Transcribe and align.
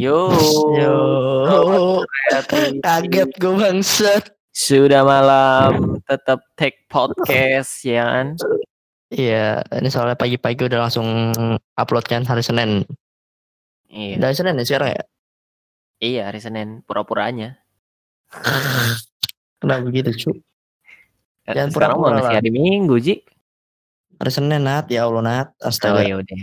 Yo. 0.00 0.32
Yo. 0.80 0.96
Kaget 2.80 3.30
gue 3.36 3.52
bangset. 3.52 4.32
Sudah 4.50 5.04
malam, 5.04 6.00
tetap 6.08 6.40
take 6.56 6.88
podcast 6.88 7.84
ya 7.84 8.08
kan? 8.08 8.26
Iya, 9.12 9.60
ini 9.76 9.88
soalnya 9.92 10.16
pagi-pagi 10.16 10.72
udah 10.72 10.88
langsung 10.88 11.04
upload 11.76 12.08
kan 12.08 12.24
hari 12.24 12.40
Senin. 12.40 12.88
Iya. 13.92 14.16
Udah 14.16 14.26
hari 14.32 14.36
Senin 14.40 14.56
ya 14.56 14.64
sekarang 14.64 14.90
ya? 14.96 15.02
Iya, 16.00 16.22
hari 16.32 16.40
Senin 16.40 16.68
pura-puranya. 16.88 17.60
Kenapa 19.60 19.84
begitu 19.84 20.16
cu? 20.16 20.30
Eh, 21.44 21.52
Jangan 21.52 21.70
Sekarang 21.76 21.96
pura-pura 22.00 22.16
masih 22.16 22.32
lah. 22.32 22.38
hari 22.40 22.50
Minggu, 22.50 22.96
Ji. 22.96 23.14
Hari 24.16 24.30
Senin 24.32 24.64
Nat, 24.64 24.88
ya 24.88 25.04
Allah 25.04 25.20
Nat. 25.20 25.48
Oh 25.60 25.68
Astaga. 25.68 26.00
ya 26.08 26.16
udah. 26.16 26.40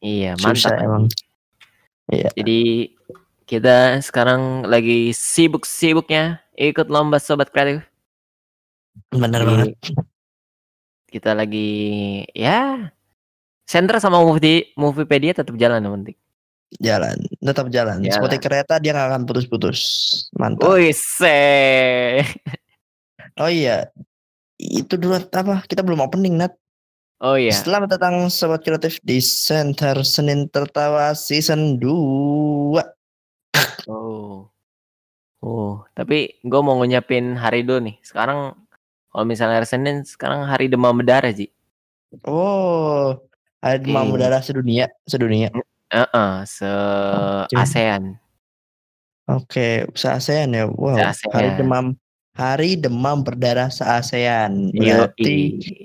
Iya, 0.00 0.36
Susah 0.40 0.74
mantap. 0.74 0.84
emang. 0.84 1.04
Iya. 2.10 2.28
Jadi 2.34 2.60
kita 3.44 4.00
sekarang 4.02 4.64
lagi 4.66 5.12
sibuk-sibuknya 5.12 6.40
ikut 6.56 6.88
lomba 6.88 7.20
sobat 7.20 7.52
kreatif. 7.52 7.84
Jadi, 9.12 9.46
banget. 9.46 9.68
Kita 11.10 11.34
lagi 11.34 12.22
ya 12.34 12.90
Center 13.66 14.02
sama 14.02 14.18
movie 14.18 14.74
Moviepedia 14.74 15.30
tetap 15.30 15.54
jalan 15.54 15.82
yang 15.82 15.94
penting. 16.02 16.18
Jalan, 16.78 17.18
tetap 17.42 17.66
jalan. 17.70 17.98
Jalan. 18.02 18.14
Seperti 18.14 18.36
kereta 18.38 18.78
dia 18.78 18.94
nggak 18.94 19.08
akan 19.10 19.22
putus-putus. 19.26 19.78
Mantap. 20.38 20.70
Wih, 20.70 20.94
se. 20.94 21.42
Oh 23.38 23.50
iya. 23.50 23.90
Itu 24.54 24.94
dulu 24.94 25.18
apa? 25.18 25.66
Kita 25.66 25.82
belum 25.82 25.98
opening 26.02 26.38
Nat. 26.38 26.54
Oh 27.20 27.36
iya. 27.36 27.52
Selamat 27.52 28.00
datang 28.00 28.32
Sobat 28.32 28.64
Kreatif 28.64 28.96
di 29.04 29.20
Center 29.20 29.92
Senin 30.08 30.48
Tertawa 30.48 31.12
Season 31.12 31.76
2. 31.76 32.80
Oh. 33.92 34.48
Oh, 35.44 35.84
tapi 35.92 36.40
gue 36.40 36.60
mau 36.64 36.80
ngucapin 36.80 37.36
hari 37.36 37.60
dulu 37.60 37.92
nih. 37.92 38.00
Sekarang 38.00 38.56
kalau 39.12 39.24
misalnya 39.28 39.60
hari 39.60 39.68
Senin, 39.68 40.00
sekarang 40.08 40.48
hari 40.48 40.72
demam 40.72 40.96
berdarah, 40.96 41.28
Ji. 41.28 41.52
Oh, 42.24 43.20
ada 43.60 43.76
demam 43.76 44.16
berdarah 44.16 44.40
sedunia, 44.40 44.88
sedunia. 45.04 45.52
Heeh, 45.92 46.32
se 46.48 46.72
Oke. 47.44 47.52
ASEAN. 47.52 48.16
Oke, 49.28 49.68
se-ASEAN 49.92 50.56
ya. 50.56 50.64
Wow, 50.72 50.96
Se-ASEAN. 50.96 51.32
hari 51.36 51.50
demam 51.60 51.86
Hari 52.30 52.78
demam 52.78 53.20
berdarah 53.20 53.68
se-ASEAN. 53.68 54.72
Yoi. 54.72 54.88
Berarti 54.88 55.36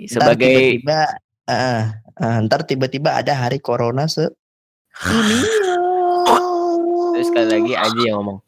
ntar 0.07 0.39
sebagai 0.39 0.55
tiba-tiba 0.79 1.01
eh, 1.49 1.81
eh, 2.21 2.37
ntar 2.45 2.65
tiba-tiba 2.65 3.17
ada 3.17 3.33
hari 3.35 3.61
corona 3.61 4.05
se 4.05 4.29
dunia. 5.05 5.43
terus 7.15 7.27
sekali 7.31 7.47
lagi 7.47 7.73
Aji 7.73 8.01
yang 8.09 8.17
ngomong. 8.21 8.39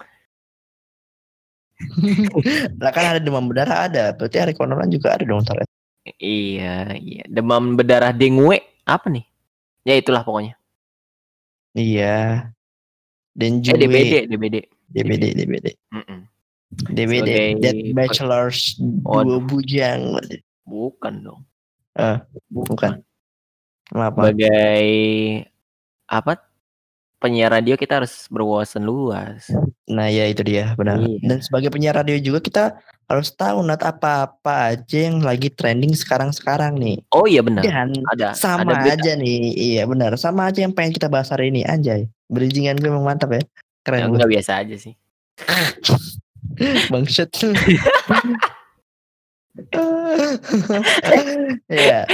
lah 2.82 2.92
kan 2.92 3.04
hari 3.14 3.20
demam 3.22 3.46
berdarah 3.46 3.86
ada, 3.86 4.04
berarti 4.18 4.38
hari 4.42 4.54
corona 4.58 4.84
juga 4.90 5.14
ada 5.14 5.24
dong 5.24 5.46
ntar. 5.46 5.62
ya. 5.62 5.68
Iya, 6.18 6.76
iya. 6.98 7.24
Demam 7.28 7.76
berdarah 7.78 8.16
dengue 8.16 8.64
apa 8.88 9.08
nih? 9.12 9.26
Ya 9.84 9.94
itulah 10.00 10.24
pokoknya. 10.24 10.56
Iya. 11.78 12.50
Dan 13.38 13.62
Eh 13.62 13.78
DBD, 13.78 14.14
DBD. 14.32 14.56
DBD, 14.90 15.24
DBD. 15.38 15.68
Mm-mm. 15.94 16.20
DBD, 16.90 17.30
Sebagai- 17.30 17.60
Dead 17.62 17.80
Bachelors 17.94 18.76
dua 18.82 19.24
Waduh. 19.24 19.44
bujang. 19.46 20.18
Bukan 20.68 21.14
dong. 21.24 21.42
Eh, 21.98 22.18
bukan. 22.54 23.02
Kenapa? 23.90 24.20
Sebagai 24.30 24.84
apa? 26.08 26.34
Penyiar 27.18 27.50
radio 27.50 27.74
kita 27.74 27.98
harus 27.98 28.30
berwawasan 28.30 28.86
luas. 28.86 29.50
Nah 29.90 30.06
ya 30.06 30.30
itu 30.30 30.46
dia 30.46 30.78
benar. 30.78 31.02
Iya. 31.02 31.18
Dan 31.26 31.38
sebagai 31.42 31.74
penyiar 31.74 31.98
radio 31.98 32.14
juga 32.22 32.38
kita 32.46 32.64
harus 33.10 33.34
tahu 33.34 33.66
nat 33.66 33.82
apa-apa 33.82 34.78
aja 34.78 35.10
yang 35.10 35.26
lagi 35.26 35.50
trending 35.50 35.98
sekarang-sekarang 35.98 36.78
nih. 36.78 37.02
Oh 37.10 37.26
iya 37.26 37.42
benar. 37.42 37.66
Dan 37.66 37.98
Ada 38.14 38.38
sama 38.38 38.78
ada 38.78 38.94
aja 38.94 39.18
nih, 39.18 39.50
iya 39.58 39.90
benar. 39.90 40.14
Sama 40.22 40.46
aja 40.54 40.62
yang 40.62 40.78
pengen 40.78 40.94
kita 40.94 41.10
bahas 41.10 41.34
hari 41.34 41.50
ini, 41.50 41.66
anjay. 41.66 42.06
Bridgingan 42.30 42.78
gue 42.78 42.86
emang 42.86 43.02
mantap 43.08 43.34
ya. 43.34 43.42
Ya, 43.42 43.50
Keren 43.82 44.14
gue. 44.14 44.22
enggak 44.22 44.32
biasa 44.38 44.52
aja 44.62 44.76
sih. 44.78 44.94
Bangsat. 46.94 47.34
Iya. 51.68 52.06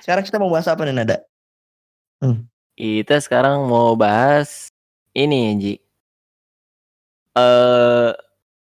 Sekarang 0.00 0.24
kita 0.24 0.38
mau 0.38 0.50
bahas 0.50 0.68
apa 0.70 0.82
nih 0.86 0.94
Nada? 0.94 1.18
Kita 2.74 3.20
sekarang 3.20 3.66
mau 3.66 3.94
bahas 3.94 4.70
ini, 5.12 5.40
Ji. 5.60 5.74
Eh 7.34 8.10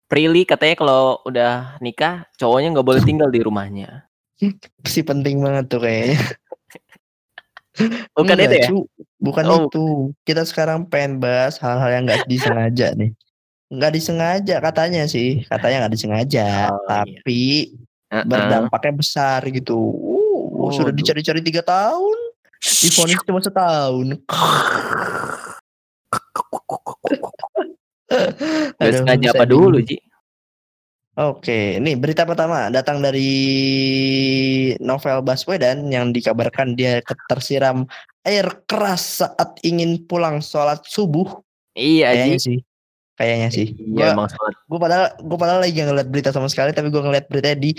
Prilly 0.09 0.41
katanya 0.41 0.75
kalau 0.77 1.21
udah 1.21 1.77
nikah 1.85 2.25
cowoknya 2.41 2.73
nggak 2.73 2.87
boleh 2.87 3.01
tinggal 3.05 3.29
di 3.29 3.45
rumahnya. 3.45 4.09
Si 4.85 5.05
penting 5.05 5.41
banget 5.45 5.69
tuh 5.69 5.81
kayaknya. 5.85 6.17
Bukan 8.17 8.35
Enggak, 8.35 8.49
itu 8.49 8.55
ya? 8.57 8.67
Cu. 8.67 8.77
Bukan 9.21 9.43
Oh. 9.47 9.69
itu. 9.69 9.85
Kita 10.25 10.43
sekarang 10.43 10.89
pengen 10.89 11.21
bahas 11.21 11.61
hal-hal 11.61 11.89
yang 11.93 12.03
nggak 12.09 12.25
disengaja 12.25 12.97
nih. 12.97 13.13
Nggak 13.69 13.91
disengaja 13.93 14.55
katanya 14.59 15.03
sih. 15.05 15.45
Katanya 15.45 15.85
nggak 15.85 15.93
disengaja. 15.93 16.73
Oh, 16.73 17.05
iya. 17.29 17.69
Berdampaknya 18.09 18.93
besar 18.97 19.45
gitu. 19.49 19.77
Uh, 19.77 20.69
sudah 20.73 20.91
Waduh. 20.91 20.97
dicari-cari 20.97 21.41
tiga 21.45 21.61
tahun. 21.61 22.17
Difonis 22.59 23.23
cuma 23.23 23.39
setahun. 23.39 24.19
Aduh, 28.81 29.05
sengaja 29.05 29.29
apa 29.31 29.45
dulu. 29.45 29.79
Ji? 29.85 30.01
Oke, 31.19 31.75
ini 31.75 31.99
berita 31.99 32.23
pertama 32.23 32.71
datang 32.71 33.03
dari 33.03 33.27
Novel 34.79 35.19
Baswedan 35.19 35.91
yang 35.91 36.15
dikabarkan 36.15 36.79
dia 36.79 37.03
tersiram 37.27 37.83
air 38.23 38.47
keras 38.63 39.19
saat 39.19 39.59
ingin 39.67 39.99
pulang 40.07 40.39
sholat 40.39 40.79
subuh. 40.87 41.43
Iya. 41.75 42.15
Kayaknya 42.15 42.39
sih. 42.39 42.57
Kayaknya 43.19 43.49
sih. 43.51 43.67
Iya, 43.75 44.15
emang 44.15 44.31
sholat. 44.31 44.55
gue 44.63 44.79
padahal 44.79 45.05
gue 45.19 45.37
padahal 45.37 45.59
lagi 45.59 45.75
gak 45.75 45.87
ngeliat 45.91 46.07
berita 46.07 46.29
sama 46.31 46.47
sekali 46.47 46.71
tapi 46.71 46.87
gue 46.87 47.03
ngeliat 47.03 47.27
beritanya 47.27 47.59
di 47.59 47.75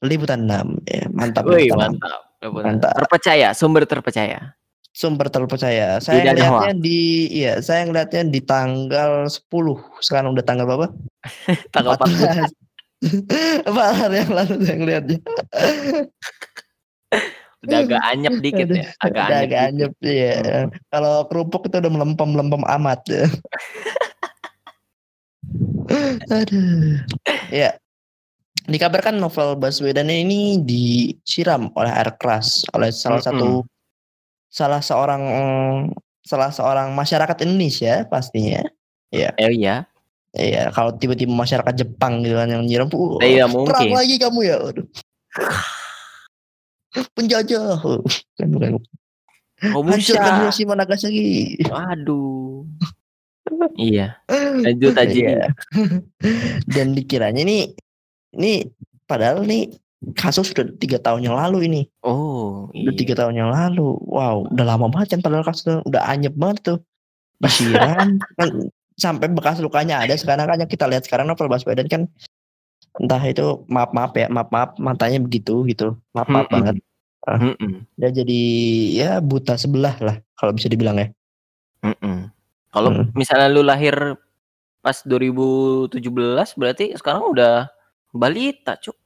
liputan 0.00 0.48
6 0.48 0.80
ya, 0.88 1.04
mantap 1.12 1.44
Wih, 1.44 1.68
Liputan 1.68 1.96
6. 1.96 2.00
mantap. 2.00 2.20
Mantap. 2.40 2.92
Terpercaya, 2.96 3.48
sumber 3.52 3.84
terpercaya. 3.84 4.56
sumber 4.90 5.30
terpercaya 5.30 6.02
saya 6.02 6.18
Tidak 6.18 6.34
ngeliatnya 6.34 6.74
di 6.74 7.00
iya 7.30 7.62
saya 7.62 7.86
ngeliatnya 7.86 8.26
di 8.26 8.40
tanggal 8.42 9.30
10 9.30 9.46
sekarang 10.02 10.34
udah 10.34 10.42
tanggal 10.42 10.66
berapa 10.66 10.90
Tanggal 11.74 11.94
14. 11.94 12.50
14 12.50 12.50
Empat 13.70 13.90
hari 13.94 14.16
yang 14.18 14.32
lalu 14.34 14.54
saya 14.66 14.76
ngeliatnya 14.76 15.18
Udah 17.60 17.84
agak 17.84 18.00
anyep 18.08 18.34
dikit 18.40 18.68
ya. 18.72 18.88
Agak 18.98 19.24
udah 19.28 19.36
anyep. 19.36 19.44
agak 19.46 19.60
dikit. 19.62 19.68
anyep 19.68 19.92
iya 20.00 20.34
kalau 20.88 21.14
kerupuk 21.28 21.62
itu 21.68 21.76
udah 21.76 21.92
melempem 21.92 22.28
melempem 22.32 22.62
amat 22.66 23.00
ya. 23.06 23.24
aduh 26.30 26.98
ya 27.50 27.70
dikabarkan 28.68 29.16
novel 29.16 29.56
Baswedan 29.56 30.12
ini 30.12 30.60
disiram 30.60 31.72
oleh 31.78 31.92
air 31.92 32.12
keras 32.20 32.66
oleh 32.76 32.92
salah 32.92 33.22
satu 33.22 33.64
salah 34.50 34.82
seorang 34.82 35.22
salah 36.20 36.50
seorang 36.52 36.92
masyarakat 36.92 37.46
Indonesia 37.46 38.04
pastinya 38.10 38.66
Eh 39.10 39.26
iya. 39.50 39.90
Iya, 40.30 40.70
kalau 40.70 40.94
tiba-tiba 40.94 41.34
masyarakat 41.34 41.74
Jepang 41.74 42.22
gitu 42.22 42.38
kan 42.38 42.46
yang 42.46 42.62
nyiram, 42.62 42.86
uh, 42.94 43.18
Tidak 43.18 43.50
perang 43.50 43.66
mungkin. 43.66 43.98
lagi 43.98 44.14
kamu 44.14 44.40
ya, 44.46 44.56
Aduh. 44.62 44.86
penjajah, 47.18 47.82
kan 48.38 48.46
bukan, 48.54 48.78
hancur 48.78 48.78
kamu 49.58 49.74
Komunisnya. 49.74 50.38
Hiroshima 50.38 50.78
Nagasaki. 50.78 51.58
Waduh. 51.66 52.62
iya. 53.90 54.22
Lanjut 54.62 54.94
aja. 54.94 55.10
Iya. 55.10 55.46
Dan 56.78 56.94
dikiranya 56.94 57.42
nih, 57.42 57.74
ini 58.36 58.68
padahal 59.06 59.42
nih 59.42 59.74
kasus 60.16 60.50
sudah 60.54 60.64
tiga 60.80 60.96
tahun 60.96 61.28
yang 61.28 61.36
lalu 61.36 61.68
ini, 61.68 61.82
Oh, 62.00 62.72
udah 62.72 62.94
iya. 62.94 62.96
tiga 62.96 63.12
tahun 63.20 63.36
yang 63.36 63.50
lalu, 63.52 64.00
wow, 64.08 64.48
udah 64.48 64.64
lama 64.64 64.88
banget 64.88 65.18
kan 65.18 65.20
padahal 65.20 65.44
kasusnya 65.44 65.84
udah 65.84 66.00
anyep 66.08 66.32
banget 66.40 66.58
tuh, 66.64 66.78
disiram, 67.36 68.16
kan 68.40 68.48
sampai 68.96 69.28
bekas 69.28 69.60
lukanya 69.60 70.00
ada 70.00 70.16
sekarang 70.16 70.48
kan 70.48 70.60
yang 70.60 70.68
kita 70.68 70.84
lihat 70.88 71.04
sekarang 71.04 71.28
novel 71.28 71.48
Baswedan 71.48 71.88
kan 71.88 72.04
entah 73.00 73.22
itu 73.24 73.64
maaf 73.68 73.92
maaf 73.96 74.12
ya 74.12 74.28
maaf 74.28 74.52
maaf 74.52 74.76
matanya 74.76 75.16
begitu 75.22 75.64
gitu 75.64 75.96
maaf 76.12 76.28
maaf 76.28 76.48
Mm-mm. 76.50 76.56
banget 76.58 76.76
Mm-mm. 77.24 77.72
dia 77.96 78.10
jadi 78.12 78.42
ya 78.92 79.10
buta 79.24 79.56
sebelah 79.56 79.96
lah 80.04 80.16
kalau 80.36 80.52
bisa 80.52 80.68
dibilang 80.68 81.00
ya 81.00 81.08
Mm-mm. 81.80 82.28
Kalau 82.70 82.90
Mm. 82.92 83.16
misalnya 83.16 83.48
lu 83.48 83.64
lahir 83.64 83.96
pas 84.84 85.00
2017 85.02 85.96
berarti 86.60 86.92
sekarang 86.94 87.24
udah 87.32 87.72
balita, 88.12 88.74
Cuk. 88.76 88.96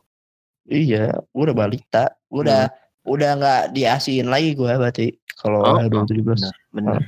iya 0.65 1.13
gua 1.31 1.53
udah 1.53 1.57
balita 1.57 2.05
gua 2.33 2.41
udah 2.41 2.63
udah 3.05 3.31
nggak 3.37 3.63
diasihin 3.77 4.33
lagi 4.33 4.57
gua 4.57 4.81
berarti 4.81 5.13
kalau 5.37 5.61
Oh, 5.61 5.77
oh, 5.77 5.85
2017 6.09 6.25
Benar, 6.25 6.53
benar. 6.73 7.01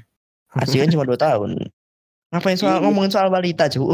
Asli 0.56 0.80
kan 0.80 0.92
cuma 0.92 1.04
2 1.04 1.16
tahun. 1.16 1.50
Ngapain 2.32 2.56
soal 2.56 2.80
ngomongin 2.80 3.12
soal 3.12 3.28
balita, 3.28 3.68
cu? 3.68 3.92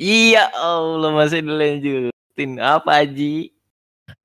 Iya 0.00 0.48
Allah 0.54 1.10
masih 1.12 1.42
dilanjutin. 1.44 2.56
Apa 2.56 3.04
Ji? 3.04 3.52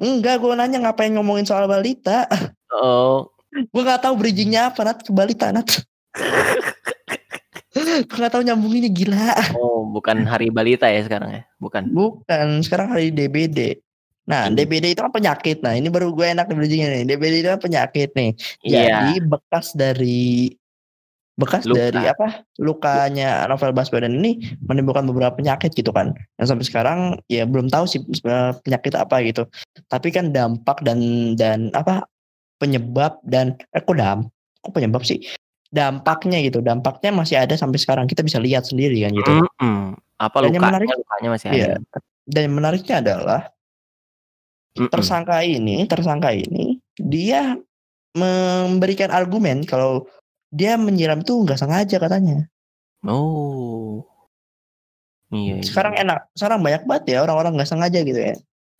Enggak, 0.01 0.39
gue 0.41 0.53
nanya 0.55 0.81
ngapain 0.81 1.13
ngomongin 1.13 1.45
soal 1.45 1.67
balita. 1.67 2.25
Oh, 2.73 3.29
Gue 3.51 3.81
gak 3.87 4.03
tahu 4.03 4.19
bridgingnya 4.19 4.67
apa, 4.71 4.83
Nat, 4.83 4.99
ke 5.03 5.11
balita, 5.15 5.47
Nat. 5.51 5.67
gak 8.11 8.31
tahu 8.31 8.43
nyambunginnya 8.47 8.91
gila. 8.91 9.31
oh 9.59 9.83
bukan 9.91 10.23
hari 10.23 10.47
balita 10.49 10.87
ya 10.87 11.03
sekarang 11.03 11.29
ya? 11.31 11.41
Bukan. 11.59 11.91
Bukan, 11.91 12.63
sekarang 12.63 12.95
hari 12.95 13.11
DBD. 13.11 13.79
Nah, 14.25 14.49
Hmm. 14.49 14.57
DBD 14.57 14.97
itu 14.97 15.01
kan 15.05 15.13
penyakit. 15.13 15.61
Nah, 15.61 15.77
ini 15.77 15.87
baru 15.93 16.09
gue 16.09 16.25
enak 16.25 16.49
bridgingnya 16.49 16.89
nih. 16.89 17.03
DBD 17.13 17.33
itu 17.45 17.49
kan 17.53 17.61
penyakit 17.61 18.09
nih. 18.17 18.31
Iya. 18.65 18.81
Jadi 18.89 19.13
bekas 19.21 19.67
dari 19.77 20.49
bekas 21.35 21.67
Luka. 21.67 21.77
dari 21.77 22.01
apa? 22.09 22.27
Lukanya 22.57 23.43
Novel 23.45 23.75
Baswedan 23.75 24.17
ini 24.23 24.39
menimbulkan 24.65 25.05
beberapa 25.05 25.35
penyakit 25.37 25.75
gitu 25.77 25.91
kan. 25.93 26.15
Yang 26.41 26.47
sampai 26.55 26.65
sekarang 26.65 26.99
ya 27.29 27.43
belum 27.45 27.69
tahu 27.69 27.85
sih 27.85 28.01
sebenarnya 28.01 28.57
penyakit 28.65 28.93
apa 28.97 29.15
gitu. 29.21 29.43
Tapi 29.91 30.09
kan 30.09 30.31
dampak 30.33 30.81
dan 30.81 30.99
dan 31.37 31.69
apa 31.75 32.07
penyebab 32.57 33.19
dan 33.27 33.59
eh 33.75 33.83
kok 33.83 33.99
dam 33.99 34.31
kok 34.63 34.73
penyebab 34.73 35.03
sih? 35.05 35.21
Dampaknya 35.75 36.39
gitu. 36.39 36.63
Dampaknya 36.63 37.11
masih 37.11 37.35
ada 37.35 37.59
sampai 37.59 37.75
sekarang. 37.75 38.07
Kita 38.07 38.23
bisa 38.23 38.39
lihat 38.39 38.63
sendiri 38.63 39.03
kan 39.03 39.11
gitu. 39.11 39.31
Mm-mm. 39.43 39.99
Apa 40.15 40.47
Dan 40.47 40.55
yang 40.55 40.63
lukanya? 40.63 40.71
menarik- 40.71 40.89
Lukanya 40.95 41.29
masih 41.35 41.47
Iya. 41.51 41.65
ada. 41.75 41.99
Dan 42.23 42.41
yang 42.47 42.55
menariknya 42.55 42.95
adalah 43.03 43.41
Mm-mm. 44.79 44.87
tersangka 44.87 45.43
ini, 45.43 45.83
tersangka 45.83 46.31
ini 46.31 46.79
dia 46.95 47.59
memberikan 48.15 49.11
argumen 49.11 49.67
kalau 49.67 50.07
dia 50.47 50.79
menyiram 50.79 51.19
itu 51.19 51.35
nggak 51.35 51.59
sengaja 51.59 51.99
katanya. 51.99 52.47
Oh. 53.03 54.07
Iya. 55.35 55.59
iya. 55.59 55.63
Sekarang 55.67 55.99
enak, 55.99 56.31
sekarang 56.31 56.63
banyak 56.63 56.87
banget 56.87 57.03
ya 57.11 57.17
orang-orang 57.27 57.59
nggak 57.59 57.67
sengaja 57.67 57.99
gitu 57.99 58.15
ya. 58.15 58.35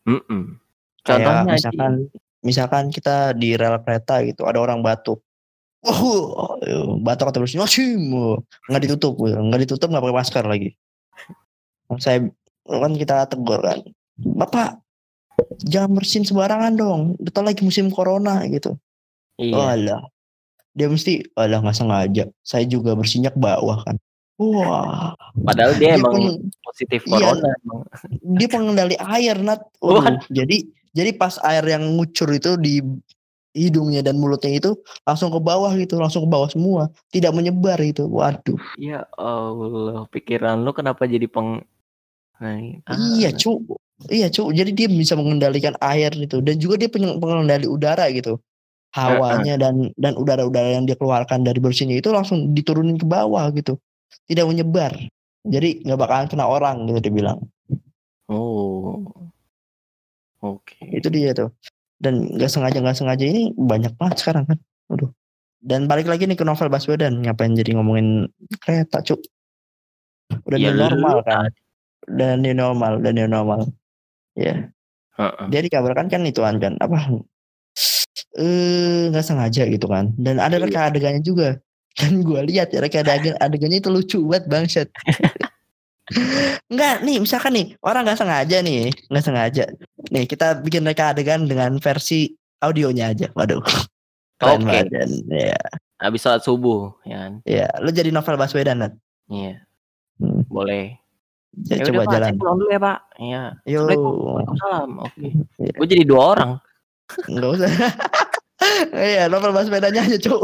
Mm-mm. 0.07 0.56
Kayak 1.03 1.19
Contohnya 1.19 1.44
Ji. 1.44 1.51
misalkan, 1.59 1.92
misalkan 2.39 2.86
kita 2.89 3.36
di 3.36 3.59
rel 3.59 3.83
kereta 3.83 4.24
gitu, 4.24 4.47
ada 4.47 4.63
orang 4.63 4.80
batuk. 4.80 5.25
Oh, 5.86 6.58
batuk 7.00 7.30
atau 7.30 7.46
bersin, 7.46 7.62
nggak 7.62 8.82
ditutup, 8.82 9.22
nggak 9.22 9.62
ditutup 9.70 9.88
nggak 9.88 10.02
pakai 10.02 10.18
masker 10.18 10.46
lagi. 10.46 10.70
Saya 12.02 12.26
kan 12.66 12.94
kita 12.98 13.30
tegur 13.30 13.62
kan, 13.62 13.86
bapak 14.18 14.82
jangan 15.62 15.94
bersin 15.94 16.26
sembarangan 16.26 16.74
dong, 16.74 17.02
betul 17.22 17.46
lagi 17.46 17.62
musim 17.62 17.94
corona 17.94 18.42
gitu. 18.50 18.80
Iya. 19.38 19.54
Walah. 19.54 20.02
Dia 20.76 20.88
mesti 20.90 21.24
walah 21.38 21.62
nggak 21.62 21.78
sengaja. 21.78 22.26
Saya 22.42 22.66
juga 22.66 22.98
bersinnya 22.98 23.31
ke 23.31 23.40
bawah 23.40 23.86
kan. 23.86 23.96
Wah, 24.36 25.16
Padahal 25.31 25.80
dia 25.80 25.96
dia, 25.96 26.02
emang 26.02 26.12
peng- 26.20 26.44
positif 26.66 27.02
Iya. 27.08 27.14
corona 27.31 27.50
emang. 27.64 27.80
dia 28.36 28.48
pengendali 28.52 28.96
air 29.00 29.38
nat. 29.40 29.62
Waduh, 29.80 30.20
jadi 30.28 30.58
jadi 30.92 31.12
pas 31.16 31.40
air 31.44 31.64
yang 31.64 31.84
ngucur 31.96 32.28
itu 32.31 32.56
di 32.58 32.84
hidungnya 33.56 34.04
dan 34.04 34.19
mulutnya 34.19 34.52
itu 34.52 34.75
langsung 35.07 35.31
ke 35.31 35.40
bawah 35.40 35.72
gitu, 35.80 35.96
langsung 35.96 36.28
ke 36.28 36.30
bawah 36.30 36.52
semua, 36.52 36.92
tidak 37.10 37.31
menyebar 37.31 37.80
itu. 37.80 38.04
Waduh. 38.04 38.60
Ya 38.75 39.07
Allah, 39.16 40.04
pikiran 40.12 40.68
lu 40.68 40.75
kenapa 40.75 41.07
jadi 41.07 41.25
peng 41.31 41.63
Nah, 42.36 42.60
ah, 42.92 43.00
Iya, 43.16 43.31
cu. 43.31 43.63
Iya, 44.12 44.28
cu. 44.28 44.52
Jadi 44.52 44.72
dia 44.75 44.88
bisa 44.92 45.16
mengendalikan 45.16 45.80
air 45.80 46.12
itu 46.19 46.44
dan 46.44 46.60
juga 46.60 46.75
dia 46.75 46.92
pengendali 46.92 47.63
udara 47.63 48.12
gitu. 48.12 48.44
Hawanya 48.92 49.60
dan 49.60 49.92
dan 50.00 50.16
udara-udara 50.16 50.72
yang 50.72 50.88
dia 50.88 50.96
keluarkan 50.96 51.44
dari 51.44 51.60
bersihnya 51.60 52.00
itu 52.00 52.12
langsung 52.16 52.56
diturunin 52.56 53.00
ke 53.00 53.07
bawah 53.07 53.52
gitu. 53.56 53.80
Tidak 54.28 54.44
menyebar. 54.48 54.96
Jadi 55.48 55.84
nggak 55.84 56.00
bakalan 56.00 56.28
kena 56.31 56.48
orang 56.48 56.88
gitu 56.92 57.00
dia 57.07 57.13
bilang. 57.13 57.40
Oh. 58.31 59.04
Oke. 60.44 60.80
Itu 60.92 61.12
dia 61.12 61.36
tuh. 61.36 61.52
Dan 62.00 62.36
nggak 62.36 62.51
sengaja 62.51 62.77
nggak 62.83 62.97
sengaja 62.97 63.24
ini 63.25 63.51
banyak 63.56 63.95
banget 63.95 64.18
sekarang 64.24 64.45
kan. 64.50 64.57
Aduh. 64.92 65.09
Dan 65.65 65.89
balik 65.89 66.06
lagi 66.06 66.30
nih 66.30 66.38
ke 66.38 66.45
novel 66.45 66.69
Baswedan 66.69 67.25
ngapain 67.25 67.56
jadi 67.57 67.74
ngomongin 67.74 68.30
kereta, 68.62 69.01
cu. 69.01 69.18
Udah 70.45 70.57
Ya 70.62 70.71
normal 70.74 71.25
kan. 71.25 71.50
Udah 72.06 72.38
new 72.38 72.53
normal, 72.53 73.01
udah 73.01 73.12
new 73.15 73.25
normal. 73.25 73.69
Ya. 74.38 74.69
Heeh. 75.15 75.47
dia 75.47 75.63
dikabarkan 75.63 76.12
kan 76.12 76.27
itu 76.27 76.44
kan 76.44 76.59
apa 76.59 77.07
eh 78.36 79.07
nggak 79.12 79.24
sengaja 79.24 79.63
gitu 79.71 79.88
kan 79.88 80.12
dan 80.19 80.44
ada 80.44 80.59
Iya. 80.59 80.68
reka 80.68 80.80
adegannya 80.92 81.24
juga 81.24 81.56
kan 81.95 82.19
gue 82.19 82.39
lihat 82.51 82.75
ya 82.75 82.83
reka 82.83 83.00
adegan 83.00 83.39
adegannya 83.39 83.80
itu 83.80 83.88
lucu 83.88 84.19
banget 84.27 84.44
bangsat 84.51 84.88
Enggak 86.69 87.02
nih 87.02 87.18
misalkan 87.18 87.54
nih 87.57 87.68
orang 87.81 88.06
nggak 88.06 88.19
sengaja 88.19 88.57
nih 88.62 88.94
nggak 89.10 89.25
sengaja 89.25 89.63
nih 90.13 90.25
kita 90.30 90.62
bikin 90.62 90.86
reka 90.86 91.12
adegan 91.12 91.50
dengan 91.50 91.81
versi 91.81 92.30
audionya 92.62 93.10
aja 93.10 93.28
waduh 93.34 93.62
keren 94.40 94.62
Oke. 94.62 94.69
banget 94.69 94.88
kan 94.94 95.10
ya 95.34 95.57
Habis 95.96 96.28
sholat 96.28 96.44
subuh, 96.44 96.92
ya 97.07 97.18
kan? 97.24 97.34
ya 97.48 97.72
lu 97.80 97.88
jadi 97.88 98.12
novel 98.12 98.36
Baswedan 98.36 98.84
Nat. 98.84 98.94
Iya. 99.31 99.63
Hmm. 100.19 100.44
Boleh. 100.52 101.00
Ya, 101.72 101.80
Ya 101.80 101.88
coba 101.88 102.04
udah, 102.04 102.04
Pak, 102.04 102.12
jalan 102.12 102.28
saya 102.28 102.36
pulang 102.44 102.57
dulu 102.60 102.68
ya, 102.69 102.81
Pak. 102.84 102.98
Iya. 103.16 103.44
yo. 103.63 103.80
Waalaikumsalam. 103.88 104.90
Oke. 105.07 105.28
Iya. 105.56 105.72
Gue 105.80 105.88
jadi 105.88 106.04
dua 106.04 106.22
orang. 106.36 106.52
nggak 107.31 107.48
usah 107.48 107.72
iya 109.07 109.24
novel 109.31 109.56
Baswedannya 109.56 110.02
aja 110.04 110.18
cu 110.19 110.36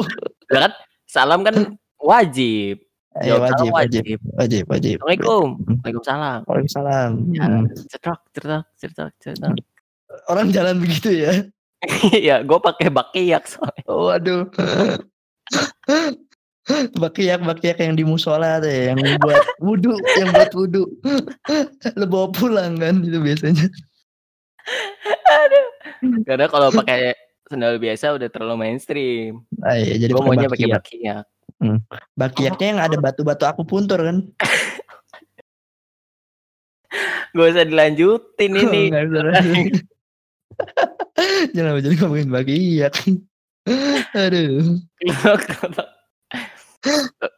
Ya 0.55 0.59
kan? 0.65 0.71
Salam 1.03 1.43
kan 1.43 1.55
wajib. 1.99 2.79
Jawab 3.19 3.43
wajib, 3.43 3.71
wajib, 3.75 4.19
wajib, 4.39 4.63
wajib. 4.71 4.97
Assalamualaikum. 5.03 5.47
Waalaikumsalam. 5.83 6.39
Waalaikumsalam. 6.47 7.09
Ya, 7.35 7.47
cetak, 7.91 8.19
cetak, 8.31 8.63
cetak, 8.79 9.11
cetak. 9.19 9.51
Orang 10.31 10.55
jalan 10.55 10.79
begitu 10.79 11.11
ya. 11.27 11.33
Iya, 12.13 12.45
gue 12.45 12.59
pakai 12.61 12.93
bakiak 12.93 13.49
soalnya. 13.49 13.83
Oh, 13.89 14.13
waduh. 14.13 14.45
bakiak 17.01 17.41
bakiak 17.41 17.81
yang 17.81 17.97
di 17.97 18.05
musola 18.05 18.61
tuh 18.61 18.69
ya, 18.69 18.93
yang 18.93 19.17
buat 19.17 19.43
wudhu, 19.57 19.97
yang 20.21 20.29
buat 20.29 20.53
wudhu. 20.53 20.85
Lo 21.97 22.05
bawa 22.05 22.29
pulang 22.29 22.77
kan 22.77 23.01
itu 23.01 23.17
biasanya. 23.17 23.65
Aduh. 25.25 25.67
Karena 26.21 26.45
kalau 26.53 26.69
pakai 26.69 27.17
sendal 27.49 27.81
biasa 27.81 28.13
udah 28.13 28.29
terlalu 28.29 28.55
mainstream. 28.61 29.41
Ah, 29.65 29.73
iya, 29.73 29.97
jadi 30.05 30.13
Gue 30.13 30.21
pakai 30.21 30.31
maunya 30.37 30.47
pakai 30.53 30.67
bakiak. 30.69 30.77
bakiak. 30.85 31.25
Bakiaknya 32.17 32.67
yang 32.75 32.81
ada 32.81 32.97
batu-batu 32.97 33.45
aku 33.45 33.61
puntur 33.63 34.01
kan. 34.01 34.25
Gak 37.31 37.47
usah 37.55 37.63
dilanjutin 37.63 38.51
ini. 38.57 38.91
Jangan 41.55 41.81
jadi 41.81 41.95
ngomongin 42.01 42.29
bakiak. 42.31 42.93
Aduh. 44.25 44.81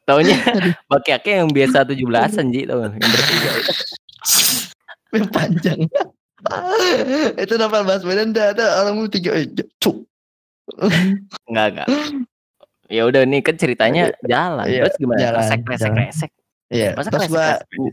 Taunya 0.08 0.38
bakiaknya 0.88 1.34
yang 1.44 1.50
biasa 1.51 1.84
17-an 1.84 2.46
Ji 2.51 2.62
tau? 2.63 2.80
Yang 2.88 3.12
bertiga. 3.12 3.51
Yang 5.13 5.27
panjang. 5.32 5.80
itu 7.39 7.53
novel 7.56 7.88
Baswedan 7.88 8.36
dah 8.36 8.51
ada 8.51 8.84
orang 8.84 9.08
tiga 9.08 9.32
eh, 9.32 9.48
cuk. 9.80 10.03
Enggak, 11.48 11.68
enggak. 11.72 11.88
Ya 12.94 13.10
udah 13.10 13.26
nih 13.26 13.42
kan 13.42 13.58
ceritanya 13.58 14.14
jalan. 14.22 14.70
Iya, 14.70 14.86
Terus 14.86 14.98
gimana? 15.02 15.18
jalan, 15.20 15.42
Resek, 15.42 15.60
resek, 15.66 15.82
jalan. 15.82 15.98
resek. 15.98 16.32
Iya, 16.70 16.90
Masa 16.94 17.10
terus 17.10 17.26
gua, 17.26 17.48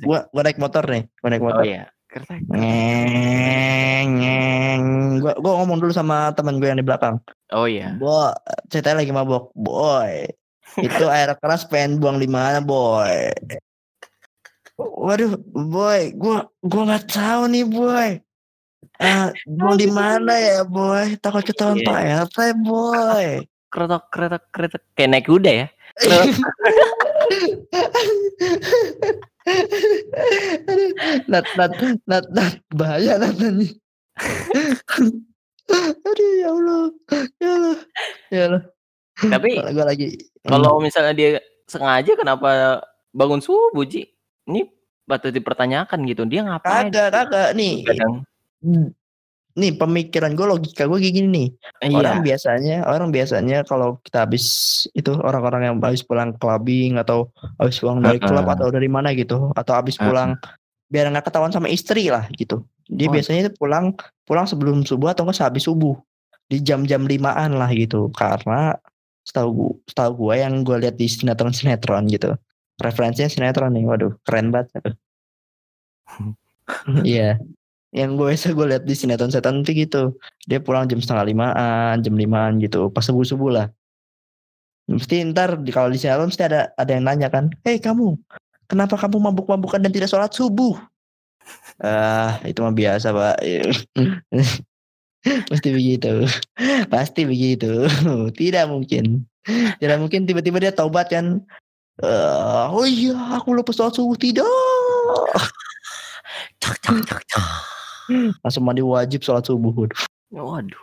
gua 0.04 0.18
gua 0.28 0.42
naik 0.44 0.56
motor 0.56 0.84
nih, 0.84 1.02
gua 1.16 1.28
naik 1.28 1.40
Oh 1.40 1.46
motor. 1.48 1.64
iya. 1.64 1.82
Resek. 2.06 2.40
Ngeng, 2.44 4.08
ngeng. 4.14 4.84
Gua 5.20 5.32
gua 5.36 5.52
ngomong 5.56 5.78
dulu 5.80 5.92
sama 5.92 6.32
teman 6.32 6.60
gue 6.60 6.68
yang 6.68 6.76
di 6.76 6.84
belakang. 6.84 7.16
Oh 7.50 7.64
iya. 7.64 7.96
Bo, 7.96 8.28
ceritanya 8.68 9.00
lagi 9.00 9.08
mabok. 9.10 9.52
Boy, 9.52 10.28
itu 10.76 11.04
air 11.16 11.32
keras 11.36 11.64
pengen 11.64 11.96
buang 11.96 12.20
di 12.20 12.28
mana, 12.28 12.60
boy? 12.60 13.32
Waduh, 14.76 15.36
boy, 15.48 16.12
gua 16.12 16.44
gua 16.60 16.82
nggak 16.88 17.04
tahu 17.08 17.42
nih, 17.48 17.64
boy. 17.64 18.08
Ah, 18.96 19.32
buang 19.44 19.76
di 19.76 19.88
mana 19.88 20.32
ya, 20.36 20.60
boy? 20.62 21.16
Takut 21.16 21.40
ketahuan 21.40 21.80
Iya. 21.80 21.88
Pak 21.88 22.00
RT, 22.28 22.36
boy. 22.60 23.28
Kretok, 23.70 24.04
kretok, 24.10 24.42
kretok. 24.50 24.82
Kayak 24.98 25.10
naik 25.14 25.26
kuda 25.30 25.50
ya. 25.50 25.66
Nat, 31.30 31.46
nat, 31.56 31.72
nat, 32.06 32.24
nat, 32.30 32.54
bahaya 32.74 33.14
nat 33.18 33.34
nanti. 33.38 33.68
Aduh, 35.70 36.30
ya 36.34 36.48
Allah, 36.50 36.82
ya 37.38 37.50
Allah, 37.54 37.76
ya 38.34 38.42
Allah. 38.50 38.62
Tapi 39.20 39.50
Gue 39.60 39.84
lagi. 39.86 40.08
kalau 40.42 40.82
misalnya 40.82 41.14
dia 41.14 41.30
sengaja 41.70 42.12
kenapa 42.18 42.80
bangun 43.14 43.38
subuh 43.38 43.84
Ji? 43.86 44.10
Ini 44.50 44.66
patut 45.06 45.30
dipertanyakan 45.30 46.02
gitu. 46.10 46.26
Dia 46.26 46.42
ngapain? 46.42 46.90
kagak, 46.90 47.08
kagak 47.14 47.48
nih. 47.54 47.86
Kadang. 47.86 48.26
Nih 49.58 49.74
pemikiran 49.74 50.38
gue 50.38 50.46
logika 50.46 50.86
gue 50.86 50.98
kayak 51.02 51.14
gini 51.16 51.28
nih. 51.28 51.48
Orang 51.90 52.22
Iya. 52.22 52.26
biasanya 52.34 52.76
orang 52.86 53.10
biasanya 53.10 53.66
kalau 53.66 53.98
kita 54.06 54.22
habis 54.22 54.44
itu 54.94 55.10
orang-orang 55.18 55.66
yang 55.66 55.74
habis 55.82 56.06
pulang 56.06 56.36
clubbing 56.38 56.98
atau 57.02 57.34
habis 57.58 57.82
pulang 57.82 57.98
dari 57.98 58.22
klub 58.22 58.46
Heeh. 58.46 58.54
atau 58.54 58.68
dari 58.70 58.86
mana 58.86 59.10
gitu 59.10 59.50
atau 59.58 59.72
habis 59.74 59.98
pulang 59.98 60.38
biar 60.90 61.10
nggak 61.10 61.26
ketahuan 61.26 61.50
sama 61.50 61.66
istri 61.66 62.06
lah 62.10 62.30
gitu. 62.34 62.62
Dia 62.86 63.06
Waduh. 63.10 63.14
biasanya 63.18 63.40
itu 63.46 63.52
pulang 63.58 63.94
pulang 64.26 64.46
sebelum 64.46 64.86
subuh 64.86 65.10
atau 65.14 65.26
enggak 65.26 65.42
sehabis 65.42 65.66
subuh. 65.66 65.98
Di 66.50 66.58
jam-jam 66.62 67.06
limaan 67.06 67.54
lah 67.58 67.70
gitu. 67.74 68.10
Karena 68.14 68.74
setahu 69.22 69.48
gu 69.54 69.68
setahu 69.86 70.10
gue 70.26 70.34
yang 70.42 70.62
gue 70.66 70.76
lihat 70.82 70.98
di 70.98 71.06
sinetron-sinetron 71.06 72.06
gitu. 72.10 72.34
Referensinya 72.82 73.30
sinetron 73.30 73.74
nih. 73.74 73.86
Waduh, 73.86 74.14
keren 74.22 74.54
banget. 74.54 74.94
Iya. 77.02 77.42
Yang 77.90 78.10
gue 78.14 78.26
biasa 78.30 78.46
gue 78.54 78.66
lihat 78.70 78.82
di 78.86 78.94
sinetron-sinetron 78.94 79.66
itu 79.66 79.72
gitu. 79.86 80.02
Dia 80.46 80.62
pulang 80.62 80.86
jam 80.86 81.02
setengah 81.02 81.26
limaan, 81.26 81.94
jam 82.06 82.14
limaan 82.14 82.62
gitu. 82.62 82.86
Pas 82.94 83.02
subuh-subuh 83.02 83.50
lah. 83.50 83.66
Mesti 84.86 85.22
ntar 85.34 85.58
di 85.62 85.70
kalau 85.74 85.90
di 85.90 85.98
sinetron 85.98 86.30
mesti 86.30 86.46
ada 86.46 86.70
ada 86.78 86.90
yang 86.90 87.04
nanya 87.06 87.28
kan, 87.30 87.50
"Hei 87.66 87.78
kamu, 87.82 88.14
kenapa 88.70 88.94
kamu 88.98 89.18
mabuk-mabukan 89.30 89.82
dan 89.82 89.90
tidak 89.90 90.10
sholat 90.10 90.30
subuh?" 90.34 90.78
Ah, 91.82 92.38
itu 92.46 92.60
mah 92.62 92.74
biasa, 92.76 93.10
Pak. 93.10 93.36
Pasti 95.50 95.68
begitu. 95.74 96.24
Pasti 96.92 97.22
begitu. 97.28 97.88
Tidak 98.40 98.64
mungkin. 98.70 99.24
Tidak 99.80 99.98
mungkin 100.00 100.24
tiba-tiba 100.28 100.60
dia 100.62 100.72
taubat 100.72 101.10
kan. 101.12 101.40
Eh, 102.02 102.64
"Oh 102.72 102.86
iya, 102.86 103.16
aku 103.36 103.56
lupa 103.56 103.72
sholat 103.74 103.96
subuh." 103.96 104.16
Tidak. 104.16 104.46
Cak 106.60 106.76
cak 106.84 106.98
cak 107.08 107.22
cak. 107.30 107.79
Langsung 108.42 108.64
mandi 108.64 108.82
wajib 108.82 109.22
sholat 109.22 109.46
subuh. 109.46 109.86
Waduh. 110.30 110.82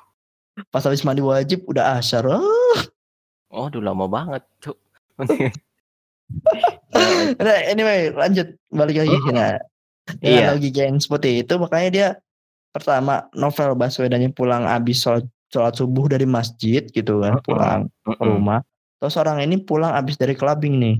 Pas 0.73 0.81
habis 0.81 1.05
mandi 1.05 1.21
wajib 1.21 1.63
udah 1.67 1.99
asyar. 1.99 2.25
Ah. 2.27 2.79
Waduh 3.47 3.79
lama 3.79 4.05
banget, 4.07 4.43
Cuk. 4.59 4.77
Nah, 7.37 7.57
anyway, 7.67 8.11
lanjut 8.11 8.51
balik 8.67 8.99
lagi. 9.03 9.15
Mhm. 9.15 9.31
Nah, 9.31 9.55
Iya. 10.23 10.55
logika 10.55 10.87
yang 10.87 10.99
seperti 10.99 11.43
itu 11.43 11.53
makanya 11.59 11.89
dia 11.91 12.07
pertama 12.71 13.27
Novel 13.35 13.75
Baswedannya 13.75 14.31
pulang 14.31 14.63
habis 14.63 15.03
sholat, 15.03 15.23
sholat 15.51 15.75
subuh 15.75 16.07
dari 16.07 16.23
masjid 16.23 16.83
gitu 16.87 17.19
kan, 17.23 17.39
pulang 17.43 17.91
ke 18.03 18.11
Mhm. 18.15 18.27
rumah. 18.27 18.59
Terus 18.99 19.15
orang 19.19 19.43
ini 19.43 19.59
pulang 19.61 19.93
habis 19.93 20.15
dari 20.15 20.33
clubbing 20.33 20.79
nih. 20.79 20.95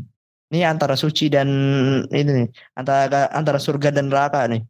Ini 0.48 0.64
antara 0.64 0.96
suci 0.96 1.28
dan 1.28 1.48
ini 2.08 2.32
nih, 2.46 2.48
antara 2.76 3.28
antara 3.36 3.60
surga 3.60 3.92
dan 3.92 4.08
neraka 4.08 4.48
nih. 4.48 4.64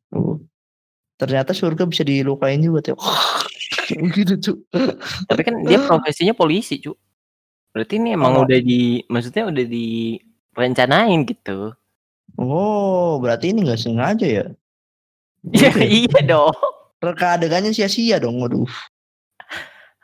Ternyata 1.18 1.52
surga 1.52 1.90
bisa 1.90 2.06
dilukain 2.06 2.62
juga 2.62 2.94
tuh. 2.94 2.98
gitu 4.18 4.34
tuh. 4.38 4.58
Tapi 5.26 5.42
kan 5.42 5.66
dia 5.66 5.82
profesinya 5.90 6.38
polisi, 6.38 6.78
Cuk. 6.78 6.98
Berarti 7.74 7.98
ini 7.98 8.14
emang 8.14 8.38
Oh. 8.38 8.44
udah 8.46 8.58
di 8.58 9.02
maksudnya 9.06 9.50
udah 9.50 9.66
direncanain 9.66 11.26
gitu. 11.26 11.74
Oh, 12.38 13.18
berarti 13.18 13.50
ini 13.50 13.66
nggak 13.66 13.82
sengaja 13.82 14.26
ya? 14.26 14.46
Iya, 15.54 15.70
Gitu 15.74 15.80
ya? 15.82 15.88
iya 15.90 16.20
dong. 16.26 16.54
Reka 16.98 17.38
adegannya 17.38 17.74
sia-sia 17.74 18.18
dong, 18.18 18.42
waduh. 18.42 18.66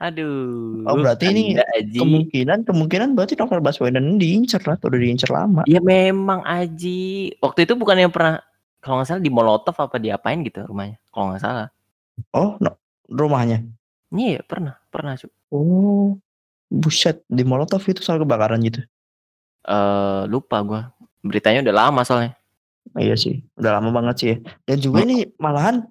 Aduh. 0.02 0.84
Oh, 0.84 0.98
berarti 1.00 1.32
ini 1.32 1.56
Aji. 1.56 1.96
Kemungkinan 2.02 2.66
kemungkinan 2.68 3.16
berarti 3.16 3.40
Novel 3.40 3.64
Baswedan 3.64 4.20
diincer 4.20 4.60
lah, 4.68 4.76
atau 4.76 4.92
udah 4.92 5.00
diincer 5.00 5.30
lama. 5.32 5.62
Ya 5.66 5.80
memang 5.80 6.44
Aji. 6.44 7.38
Waktu 7.40 7.64
itu 7.70 7.74
bukan 7.78 7.98
yang 8.02 8.12
pernah 8.12 8.42
kalau 8.84 9.00
nggak 9.00 9.08
salah 9.08 9.24
di 9.24 9.32
Molotov 9.32 9.76
apa 9.80 9.96
diapain 9.96 10.44
gitu 10.44 10.68
rumahnya. 10.68 11.00
Kalau 11.16 11.32
nggak 11.32 11.42
salah. 11.42 11.68
Oh, 12.36 12.60
no, 12.60 12.76
rumahnya. 13.08 13.64
Iya, 14.12 14.44
pernah, 14.44 14.78
pernah, 14.92 15.16
Cuk. 15.16 15.32
Oh, 15.50 16.20
buset 16.68 17.24
di 17.32 17.48
Molotov 17.48 17.82
itu 17.88 18.04
soal 18.04 18.20
kebakaran 18.20 18.60
gitu. 18.62 18.84
Eh, 19.64 20.22
lupa 20.28 20.60
gua. 20.62 20.92
Beritanya 21.24 21.64
udah 21.64 21.76
lama 21.88 22.04
soalnya. 22.04 22.36
Iya 23.00 23.16
sih, 23.16 23.40
udah 23.56 23.80
lama 23.80 23.90
banget 23.96 24.16
sih. 24.20 24.28
ya. 24.36 24.38
Dan 24.68 24.78
juga 24.84 25.08
ini 25.08 25.24
malahan, 25.40 25.88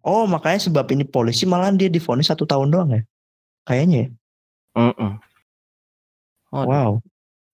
oh 0.00 0.24
makanya 0.24 0.64
sebab 0.64 0.88
ini 0.88 1.04
polisi 1.04 1.44
malahan 1.44 1.76
dia 1.76 1.92
difonis 1.92 2.32
satu 2.32 2.48
tahun 2.48 2.72
doang 2.72 2.90
ya, 2.96 3.02
kayaknya. 3.68 4.08
ya. 4.08 4.08
Mhm. 4.80 5.10
Waduh. 6.50 6.66
Wow, 6.66 6.90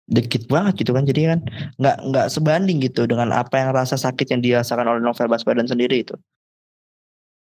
dikit 0.07 0.47
banget 0.47 0.87
gitu 0.87 0.95
kan. 0.95 1.05
Jadi 1.05 1.21
kan 1.27 1.39
nggak 1.79 1.97
nggak 2.11 2.27
sebanding 2.31 2.79
gitu 2.83 3.05
dengan 3.11 3.35
apa 3.35 3.59
yang 3.59 3.71
rasa 3.75 3.99
sakit 3.99 4.27
yang 4.31 4.43
dirasakan 4.43 4.87
oleh 4.87 5.03
Novel 5.03 5.27
Baswedan 5.27 5.67
sendiri 5.67 6.07
itu. 6.07 6.15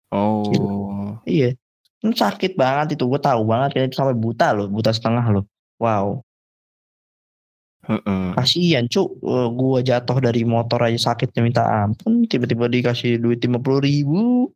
Oh. 0.09 1.21
Iya, 1.29 1.53
Ini 2.01 2.15
sakit 2.17 2.57
banget 2.57 2.97
itu. 2.97 3.05
Gue 3.05 3.21
tahu 3.21 3.45
banget 3.45 3.77
kan 3.77 3.83
itu 3.85 3.97
sampai 4.01 4.17
buta 4.17 4.57
loh, 4.57 4.65
buta 4.73 4.89
setengah 4.89 5.25
loh. 5.29 5.45
Wow. 5.77 6.25
Mhm. 7.89 8.37
Kasihan 8.37 8.85
cuk, 8.85 9.17
Eh, 9.25 9.49
gua 9.57 9.81
jatuh 9.81 10.21
dari 10.21 10.45
motor 10.45 10.77
aja 10.85 11.13
sakitnya 11.13 11.41
minta 11.41 11.65
ampun, 11.65 12.29
tiba-tiba 12.29 12.69
dikasih 12.69 13.17
duit 13.17 13.41
lima 13.41 13.57
puluh 13.57 13.81
ribu. 13.81 14.53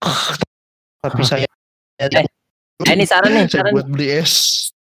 Tapi 1.04 1.22
saya 1.24 1.44
Eh, 2.00 2.24
Eh, 2.88 2.96
ini 2.96 3.04
saran 3.04 3.36
nih, 3.36 3.44
saya 3.44 3.60
saran 3.68 3.76
buat 3.76 3.88
beli 3.92 4.08
es. 4.08 4.72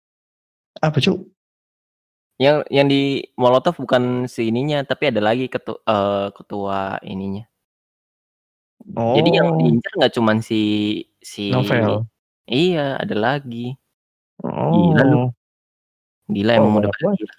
Apa 0.80 1.04
cuk? 1.04 1.20
Yang 2.40 2.64
yang 2.72 2.88
di 2.88 3.28
Molotov 3.36 3.76
bukan 3.76 4.26
si 4.32 4.48
ininya, 4.48 4.80
tapi 4.88 5.12
ada 5.12 5.20
lagi 5.20 5.52
ketua 5.52 5.76
eh, 5.84 6.28
ketua 6.32 6.96
ininya. 7.04 7.44
Oh, 8.96 9.20
Jadi 9.20 9.30
yang 9.36 9.60
diincar 9.60 9.92
nggak 10.00 10.14
cuman 10.16 10.40
si 10.40 10.62
si 11.20 11.52
novel. 11.52 12.08
Iya, 12.48 12.96
ada 12.96 13.14
lagi. 13.14 13.76
Oh, 14.40 14.72
Gila 14.72 15.04
lu. 15.04 15.24
Gila 16.32 16.52
Oh, 16.56 16.58
emang 16.64 16.74
udah 16.80 16.90
banyak 16.90 17.04
pada 17.04 17.18
gila. 17.20 17.34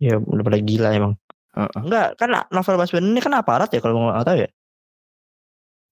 ya 0.00 0.14
udah 0.16 0.44
pada 0.48 0.58
gila 0.64 0.88
emang. 0.96 1.12
Heeh. 1.52 1.80
Enggak, 1.84 2.08
kan 2.16 2.28
novel 2.48 2.78
Baswedan 2.80 3.12
ini 3.12 3.20
kan 3.20 3.34
aparat 3.36 3.68
ya 3.76 3.84
kalau 3.84 4.08
nggak 4.08 4.24
tahu 4.24 4.38
ya. 4.40 4.48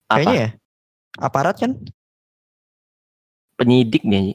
Apa? 0.09 0.17
Kayaknya 0.17 0.35
ya. 0.41 0.49
Aparat 1.21 1.57
kan? 1.61 1.71
Penyidik 3.61 4.03
dia. 4.09 4.33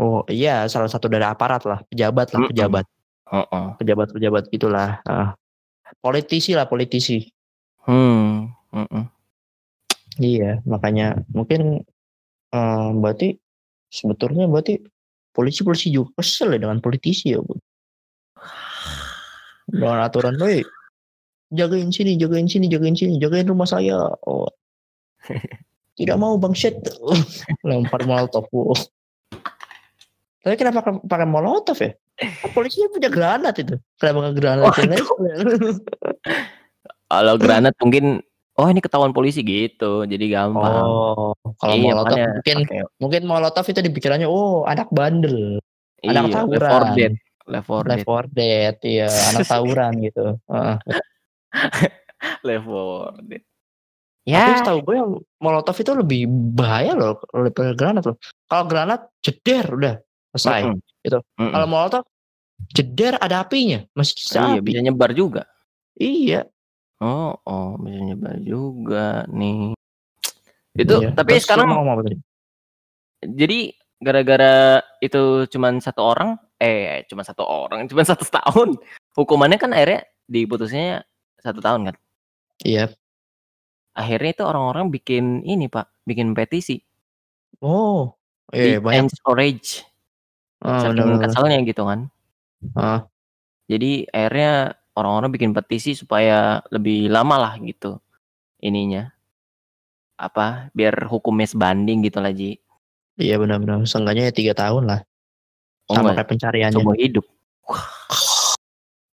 Oh 0.00 0.24
iya, 0.32 0.64
salah 0.72 0.88
satu 0.88 1.12
dari 1.12 1.28
aparat 1.28 1.68
lah, 1.68 1.84
pejabat 1.92 2.32
lah, 2.32 2.48
pejabat, 2.48 2.86
Heeh. 3.28 3.66
pejabat-pejabat 3.76 4.48
gitulah. 4.48 5.04
Ah. 5.04 5.36
Politisi 6.00 6.56
lah, 6.56 6.64
politisi. 6.64 7.28
Hmm. 7.84 8.48
heeh. 8.72 9.04
Iya, 10.24 10.64
makanya 10.64 11.20
mungkin 11.28 11.84
eh, 12.54 12.88
berarti 12.96 13.36
sebetulnya 13.92 14.48
berarti 14.48 14.80
polisi-polisi 15.36 15.92
juga 15.92 16.16
kesel 16.16 16.56
ya 16.56 16.64
dengan 16.64 16.80
politisi 16.80 17.36
ya, 17.36 17.44
Bu. 17.44 17.60
Dengan 19.68 20.00
aturan, 20.00 20.40
woi, 20.40 20.64
jagain 21.52 21.92
sini, 21.92 22.16
jagain 22.16 22.48
sini, 22.48 22.72
jagain 22.72 22.96
sini, 22.96 23.20
jagain 23.20 23.48
rumah 23.48 23.68
saya. 23.68 24.00
Oh. 24.24 24.48
Tidak 25.98 26.18
mau 26.18 26.34
bang 26.40 26.54
shit. 26.56 26.74
Lempar 27.68 28.02
molotov. 28.08 28.48
Tapi 30.44 30.54
kenapa 30.54 30.84
pakai- 31.00 31.24
molotov 31.24 31.78
ya? 31.78 31.96
Kan 32.14 32.50
polisinya 32.52 32.88
punya 32.88 33.08
granat 33.08 33.56
itu. 33.56 33.74
Kenapa 33.96 34.18
nggak 34.22 34.36
granat? 34.36 34.64
Kalau 37.06 37.34
granat 37.36 37.74
mungkin 37.78 38.20
oh 38.54 38.66
ini 38.66 38.78
ketahuan 38.78 39.10
polisi 39.10 39.40
gitu. 39.40 40.04
Jadi 40.04 40.24
gampang. 40.28 40.84
Oh, 40.84 41.32
kalau 41.56 41.74
Iya, 41.74 41.82
molotov 41.90 42.04
makanya 42.06 42.26
mungkin 42.34 42.58
pakai- 42.60 42.86
mungkin 42.98 43.22
molotov 43.24 43.64
itu 43.64 43.80
dipikirannya 43.80 44.26
oh 44.26 44.62
anak 44.64 44.88
bandel, 44.90 45.58
anak 46.00 46.04
iya, 46.04 46.20
Left 46.20 46.34
tawuran. 46.34 46.70
4 46.70 46.92
Dead. 46.94 47.12
Left 47.44 47.66
4 47.66 47.84
Left 47.84 48.04
Dead. 48.04 48.06
4 48.06 48.24
Dead, 48.30 48.74
iya 48.84 49.06
anak 49.30 49.40
tawuran 49.52 49.92
gitu. 50.00 50.24
Heeh. 50.44 50.76
Left 52.42 52.66
4 52.66 53.26
Dead. 53.26 53.42
Tapi 54.24 54.32
Ya, 54.32 54.56
setahu 54.56 54.80
gue 54.80 54.96
yang 54.96 55.10
molotov 55.36 55.76
itu 55.76 55.92
lebih 55.92 56.24
bahaya 56.56 56.96
loh 56.96 57.20
daripada 57.28 57.76
granat 57.76 58.04
loh. 58.08 58.16
Kalau 58.48 58.64
granat 58.64 59.12
jeder 59.20 59.66
udah 59.68 59.94
selesai. 60.34 60.60
Mm-mm. 60.66 60.78
gitu. 61.06 61.18
Mm-mm. 61.38 61.52
Kalau 61.54 61.66
molotov 61.70 62.02
jeder 62.74 63.14
ada 63.22 63.46
apinya, 63.46 63.86
masih 63.94 64.14
bisa 64.18 64.38
iya, 64.42 64.58
api. 64.58 64.66
bisa 64.66 64.78
nyebar 64.82 65.10
juga. 65.14 65.42
Iya. 65.94 66.40
Oh, 66.98 67.38
oh, 67.46 67.78
bisa 67.78 67.98
nyebar 68.02 68.36
juga 68.42 69.22
nih. 69.30 69.78
Itu 70.74 70.94
iya. 71.06 71.10
tapi 71.14 71.38
Terus 71.38 71.44
sekarang 71.46 71.66
mau 71.70 71.82
ngomong 71.82 71.94
apa 71.94 72.02
tadi? 72.10 72.18
jadi 73.24 73.72
gara-gara 74.04 74.84
itu 75.00 75.48
cuman 75.48 75.80
satu 75.80 76.04
orang, 76.04 76.36
eh 76.60 77.08
cuma 77.08 77.24
satu 77.24 77.40
orang, 77.46 77.86
cuma 77.90 78.02
satu 78.04 78.26
tahun. 78.26 78.76
Hukumannya 79.14 79.56
kan 79.56 79.70
akhirnya 79.72 80.02
diputusnya 80.26 81.06
satu 81.40 81.62
tahun 81.62 81.92
kan. 81.92 81.96
Iya. 82.66 82.90
Akhirnya 83.94 84.30
itu 84.34 84.42
orang-orang 84.42 84.90
bikin 84.90 85.46
ini 85.46 85.70
pak, 85.70 85.86
bikin 86.02 86.34
petisi 86.34 86.82
Oh, 87.62 88.18
di 88.50 88.76
iya 88.76 88.78
banyak. 88.82 89.08
Orange, 89.24 89.86
Ah, 90.64 90.80
saking 90.80 90.96
benar-benar. 90.96 91.22
keselnya 91.28 91.58
gitu 91.68 91.82
kan. 91.84 92.00
Ah, 92.72 93.00
Jadi 93.68 94.08
akhirnya 94.08 94.76
orang-orang 94.96 95.30
bikin 95.32 95.52
petisi 95.52 95.92
supaya 95.92 96.64
lebih 96.72 97.08
lama 97.12 97.36
lah 97.36 97.54
gitu 97.60 98.00
ininya 98.64 99.12
apa 100.14 100.70
biar 100.72 101.10
hukumnya 101.10 101.48
sebanding 101.48 102.00
gitu 102.06 102.22
lah 102.22 102.32
Ji. 102.32 102.56
Iya 103.18 103.38
benar-benar. 103.38 103.84
Seenggaknya 103.86 104.30
ya 104.30 104.34
tiga 104.34 104.52
tahun 104.56 104.88
lah. 104.90 105.00
Oh, 105.90 106.00
sama 106.00 106.16
kayak 106.16 106.28
pencariannya. 106.32 106.80
seumur 106.80 106.96
hidup. 106.96 107.26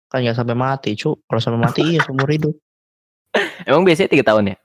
Kan 0.08 0.24
nggak 0.24 0.38
sampai 0.38 0.56
mati, 0.56 0.96
cu. 0.96 1.20
Kalau 1.28 1.42
sampai 1.42 1.60
mati 1.60 1.82
iya 1.84 2.00
seumur 2.06 2.30
hidup. 2.30 2.56
Emang 3.70 3.84
biasanya 3.84 4.10
tiga 4.10 4.26
tahun 4.32 4.56
ya? 4.56 4.58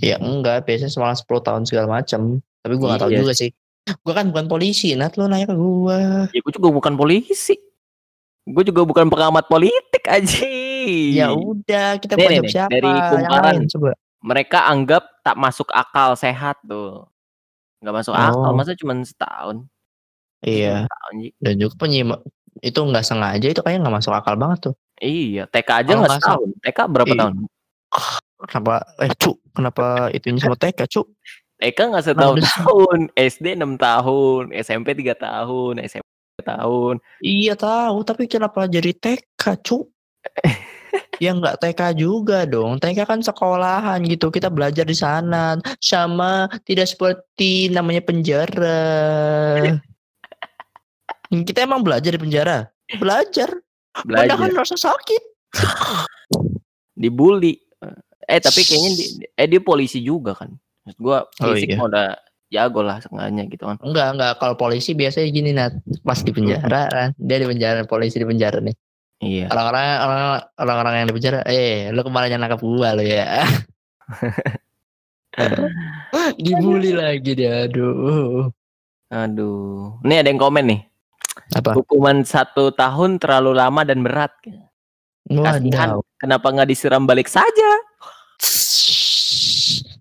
Ya 0.00 0.16
enggak, 0.20 0.68
biasanya 0.68 0.92
malah 1.00 1.16
10 1.16 1.40
tahun 1.40 1.62
segala 1.64 1.86
macam. 2.00 2.40
Tapi 2.60 2.74
gua 2.76 2.86
nggak 2.94 3.00
tahu 3.00 3.10
Iya 3.12 3.20
juga 3.24 3.32
sih. 3.36 3.50
Gua 4.00 4.12
kan 4.14 4.28
bukan 4.30 4.46
polisi, 4.46 4.92
Nat 4.94 5.16
lo 5.16 5.26
nanya 5.26 5.50
ke 5.50 5.56
gua. 5.56 6.28
Ya 6.30 6.40
gue 6.40 6.52
juga 6.52 6.68
bukan 6.70 6.94
polisi. 6.94 7.56
Gue 8.44 8.64
juga 8.64 8.82
bukan 8.82 9.06
pengamat 9.08 9.46
politik 9.46 10.04
aja. 10.06 10.42
Ya 11.12 11.28
udah, 11.30 12.00
kita 12.00 12.16
Nih, 12.16 12.40
nih, 12.40 12.48
siapa. 12.48 12.72
dari 12.72 12.88
kumparan. 12.88 13.44
lain, 13.52 13.62
coba. 13.68 13.90
Mereka 14.20 14.58
anggap 14.64 15.04
tak 15.20 15.36
masuk 15.36 15.68
akal 15.70 16.16
sehat 16.16 16.56
tuh. 16.64 17.04
Nggak 17.80 17.94
masuk 18.00 18.14
akal, 18.16 18.48
Oh. 18.48 18.56
masa 18.56 18.72
cuma 18.76 18.96
setahun? 19.00 19.64
Iya. 20.40 20.88
Setahun. 20.88 21.14
Dan 21.36 21.54
juga 21.56 21.74
penyimak 21.78 22.20
itu 22.60 22.80
nggak 22.80 23.04
sengaja 23.04 23.46
itu 23.48 23.60
kayaknya 23.60 23.80
nggak 23.86 23.96
masuk 24.00 24.12
akal 24.12 24.34
banget 24.36 24.58
tuh. 24.72 24.74
Iya, 25.00 25.44
TK 25.48 25.68
aja 25.84 25.92
nggak 25.96 26.12
setahun. 26.20 26.48
TK 26.64 26.78
berapa 26.88 27.12
Iya. 27.12 27.20
tahun? 27.20 27.34
Kenapa 28.40 28.74
eh 29.04 29.12
cu, 29.20 29.30
kenapa 29.52 29.84
itunya 30.10 30.40
sama 30.40 30.56
TK, 30.56 30.80
cu? 30.88 31.02
TK 31.60 31.78
nggak 31.92 32.04
setahun 32.08 32.40
tahun, 32.40 32.98
SD 33.20 33.60
6 33.60 33.76
tahun, 33.76 34.42
SMP 34.56 34.96
3 34.96 35.12
tahun, 35.12 35.74
SMP 35.84 36.08
3 36.40 36.56
tahun. 36.56 36.94
Iya 37.20 37.52
tahu, 37.52 38.00
tapi 38.00 38.24
kenapa 38.24 38.64
jadi 38.64 38.96
TK, 38.96 39.60
cu? 39.60 39.84
ya 41.24 41.36
nggak 41.36 41.60
TK 41.60 41.80
juga 42.00 42.48
dong. 42.48 42.80
TK 42.80 43.04
kan 43.04 43.20
sekolahan 43.20 44.00
gitu. 44.08 44.32
Kita 44.32 44.48
belajar 44.48 44.88
di 44.88 44.96
sana. 44.96 45.60
Sama 45.84 46.48
tidak 46.64 46.88
seperti 46.88 47.68
namanya 47.68 48.00
penjara. 48.00 48.80
Kita 51.48 51.62
emang 51.62 51.86
belajar 51.86 52.10
di 52.10 52.18
penjara. 52.18 52.66
Belajar. 52.98 53.54
Belajar, 54.02 54.34
Padahal 54.34 54.50
rasa 54.56 54.74
sakit. 54.80 55.22
dibully. 57.00 57.54
Eh 58.26 58.40
tapi 58.42 58.62
kayaknya 58.66 58.90
di, 58.96 59.04
eh 59.28 59.46
dia 59.46 59.62
polisi 59.62 60.02
juga 60.02 60.34
kan. 60.34 60.50
Maksud 60.90 60.98
gua 61.00 61.18
Oh, 61.40 61.54
fisik 61.54 61.70
iya. 61.70 61.78
mah 61.78 61.86
udah 61.86 62.06
jago 62.50 62.80
lah 62.82 62.98
sengaja 62.98 63.42
gitu 63.46 63.62
kan. 63.62 63.78
Enggak, 63.78 64.08
enggak. 64.18 64.32
Kalau 64.42 64.54
polisi 64.58 64.90
biasanya 64.92 65.28
gini, 65.30 65.50
Nat. 65.54 65.78
Pas 66.02 66.18
di 66.18 66.34
penjara 66.34 66.82
kan. 66.90 67.08
Dia 67.14 67.38
di 67.38 67.46
penjara, 67.46 67.86
polisi 67.86 68.18
di 68.18 68.26
penjara 68.26 68.58
nih. 68.58 68.74
Iya. 69.20 69.46
Orang-orang 69.52 69.84
orang- 70.02 70.44
orang-orang 70.58 70.94
yang 70.98 71.06
di 71.06 71.14
penjara, 71.14 71.38
eh, 71.46 71.94
lu 71.94 72.02
kemarin 72.02 72.34
yang 72.34 72.42
nangkap 72.42 72.58
gua 72.58 72.98
lo 72.98 73.04
ya. 73.06 73.46
Dibully 76.36 76.90
lagi 76.90 77.32
dia, 77.38 77.70
aduh. 77.70 78.50
Aduh. 79.10 79.98
Nih 80.02 80.22
ada 80.22 80.28
yang 80.30 80.42
komen 80.42 80.64
nih. 80.66 80.80
Apa? 81.54 81.74
Hukuman 81.74 82.22
satu 82.22 82.74
tahun 82.74 83.18
terlalu 83.18 83.54
lama 83.54 83.82
dan 83.86 84.02
berat. 84.02 84.34
Kasihan. 85.30 86.02
Kenapa 86.18 86.50
nggak 86.50 86.68
disiram 86.70 87.06
balik 87.06 87.30
saja? 87.30 87.70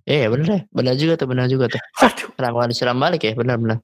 Iya 0.10 0.26
bener 0.34 0.46
deh, 0.50 0.62
benar 0.74 0.94
juga 0.98 1.14
tuh, 1.22 1.28
benar 1.30 1.46
juga 1.46 1.66
tuh. 1.70 1.82
Aduh. 2.02 2.34
Kenapa 2.34 2.66
disiram 2.66 2.98
balik 2.98 3.22
ya, 3.30 3.34
benar-benar. 3.38 3.78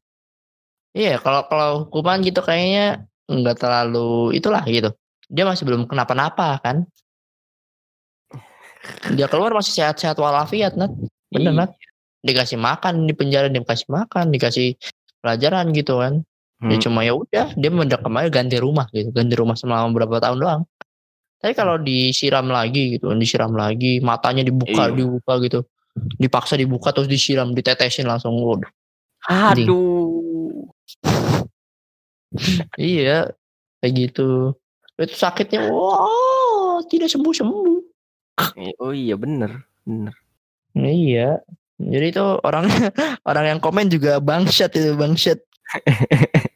Iya, 0.97 1.21
kalau 1.21 1.45
kalau 1.45 1.69
hukuman 1.85 2.23
gitu 2.25 2.41
kayaknya 2.41 3.05
nggak 3.29 3.61
terlalu 3.61 4.33
itulah 4.33 4.65
gitu. 4.65 4.89
Dia 5.29 5.45
masih 5.45 5.63
belum 5.69 5.85
kenapa-napa 5.85 6.57
kan. 6.65 6.89
Dia 9.13 9.29
keluar 9.29 9.53
masih 9.53 9.73
sehat-sehat 9.73 10.17
walafiat, 10.17 10.73
Nat. 10.77 10.89
Bener, 11.29 11.53
Iya. 11.53 11.59
Nat. 11.65 11.71
Dikasih 12.25 12.57
makan 12.57 13.05
di 13.05 13.13
penjara, 13.13 13.45
dikasih 13.49 13.85
makan, 13.89 14.33
dikasih 14.33 14.73
pelajaran 15.21 15.69
gitu 15.77 16.01
kan. 16.01 16.25
Ya 16.65 16.79
Hmm. 16.79 16.81
cuma 16.81 17.03
ya 17.05 17.13
udah, 17.13 17.53
dia 17.53 17.69
mendekam 17.69 18.15
aja 18.17 18.29
ganti 18.31 18.57
rumah 18.57 18.87
gitu, 18.89 19.11
ganti 19.13 19.35
rumah 19.37 19.53
selama 19.53 19.91
beberapa 19.93 20.17
tahun 20.23 20.39
doang. 20.41 20.61
Tapi 21.43 21.53
kalau 21.53 21.77
disiram 21.77 22.47
lagi 22.49 22.97
gitu, 22.97 23.11
disiram 23.13 23.53
lagi, 23.53 24.01
matanya 24.01 24.41
dibuka, 24.41 24.89
Iya. 24.89 24.95
dibuka 24.97 25.33
gitu. 25.45 25.59
Dipaksa 25.95 26.59
dibuka 26.59 26.91
terus 26.91 27.07
disiram, 27.07 27.55
ditetesin 27.55 28.07
langsung. 28.07 28.35
Waduh. 28.35 28.67
Aduh. 29.25 30.67
Iya, 32.75 33.31
kayak 33.79 33.93
gitu. 33.95 34.53
Itu 34.95 35.15
sakitnya, 35.15 35.71
wow, 35.71 36.83
tidak 36.87 37.11
sembuh-sembuh. 37.11 37.79
Eh, 38.59 38.75
Oh 38.83 38.91
iya 38.91 39.15
bener. 39.15 39.63
Bener. 39.87 40.15
Iya. 40.75 41.39
Jadi 41.75 42.05
itu 42.11 42.23
orang 42.43 42.67
orang 43.29 43.45
yang 43.55 43.59
komen 43.59 43.91
juga 43.91 44.19
bangsat 44.19 44.75
itu 44.75 44.95
bangsat. 44.95 45.39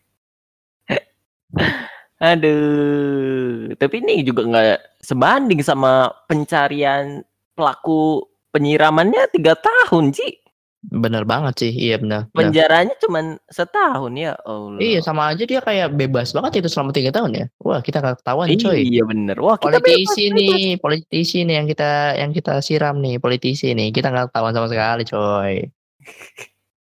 Aduh. 2.20 3.72
Tapi 3.80 3.96
ini 4.04 4.28
juga 4.28 4.44
nggak 4.44 5.04
sebanding 5.04 5.64
sama 5.64 6.12
pencarian 6.28 7.24
pelaku 7.56 8.28
penyiramannya 8.52 9.30
tiga 9.32 9.54
tahun 9.56 10.14
sih. 10.14 10.38
Bener 10.80 11.28
banget 11.28 11.60
sih, 11.60 11.76
iya 11.76 12.00
benar. 12.00 12.32
benar. 12.32 12.56
Penjaranya 12.56 12.96
cuma 13.04 13.20
setahun 13.52 14.16
ya 14.16 14.32
Allah. 14.48 14.80
Iya 14.80 15.04
sama 15.04 15.28
aja 15.28 15.44
dia 15.44 15.60
kayak 15.60 15.92
bebas 15.92 16.32
banget 16.32 16.64
itu 16.64 16.72
selama 16.72 16.96
tiga 16.96 17.12
tahun 17.12 17.36
ya. 17.36 17.46
Wah 17.60 17.84
kita 17.84 18.00
nggak 18.00 18.24
ketahuan 18.24 18.48
coy. 18.56 18.80
Iya 18.88 19.04
bener. 19.04 19.36
Wah 19.44 19.60
kita 19.60 19.84
politisi 19.84 20.32
bebas, 20.32 20.40
bebas. 20.40 20.56
nih, 20.56 20.66
politisi 20.80 21.38
nih 21.44 21.56
yang 21.60 21.68
kita 21.68 21.90
yang 22.16 22.32
kita 22.32 22.54
siram 22.64 22.96
nih, 23.04 23.20
politisi 23.20 23.76
nih. 23.76 23.92
Kita 23.92 24.08
nggak 24.08 24.32
ketahuan 24.32 24.56
sama 24.56 24.68
sekali, 24.72 25.04
coy. 25.04 25.56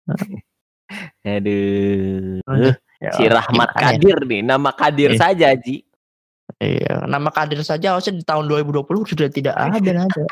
Aduh. 1.27 2.39
Aduh, 2.47 2.75
Ya, 2.97 3.13
Si 3.13 3.29
Rahmat 3.29 3.77
ya? 3.77 3.81
Kadir 3.93 4.19
nih, 4.25 4.41
nama 4.41 4.73
Kadir 4.73 5.13
Iya. 5.13 5.21
saja 5.21 5.49
Ji. 5.53 5.85
Iya, 6.57 7.05
nama 7.05 7.29
Kadir 7.29 7.61
saja 7.61 7.93
harusnya 7.93 8.17
di 8.17 8.25
tahun 8.25 8.49
2020 8.49 9.05
sudah 9.05 9.29
tidak 9.29 9.53
ada 9.53 9.77
ada. 9.77 10.25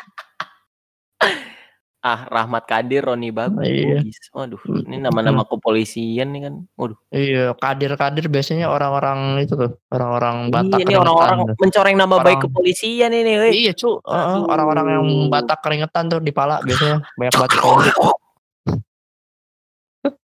Ah, 2.05 2.29
Rahmat 2.29 2.69
Kadir, 2.69 3.01
Roni 3.01 3.33
Bagus. 3.33 3.65
Iya. 3.65 4.05
Waduh, 4.37 4.61
ini 4.85 5.01
nama-nama 5.01 5.41
kepolisian 5.49 6.37
nih 6.37 6.41
kan. 6.45 6.55
Waduh. 6.77 7.01
Iya, 7.09 7.57
Kadir-Kadir 7.57 8.29
biasanya 8.29 8.69
orang-orang 8.69 9.41
itu 9.41 9.57
tuh, 9.57 9.81
orang-orang 9.89 10.53
Batak. 10.53 10.85
Iya, 10.85 10.85
ini 10.85 10.95
orang-orang 11.01 11.57
mencoreng 11.57 11.97
nama 11.97 12.21
baik 12.21 12.45
Orang- 12.45 12.53
kepolisian 12.53 13.09
ini, 13.09 13.33
weh. 13.41 13.53
Iya, 13.57 13.73
cu, 13.73 14.05
Aduh. 14.05 14.45
orang-orang 14.45 14.87
yang 14.93 15.05
Batak 15.33 15.65
keringetan 15.65 16.13
tuh 16.13 16.21
di 16.21 16.29
pala 16.29 16.61
biasanya 16.61 17.01
banyak 17.17 17.33
banget 17.41 17.53
tombe. 17.57 17.89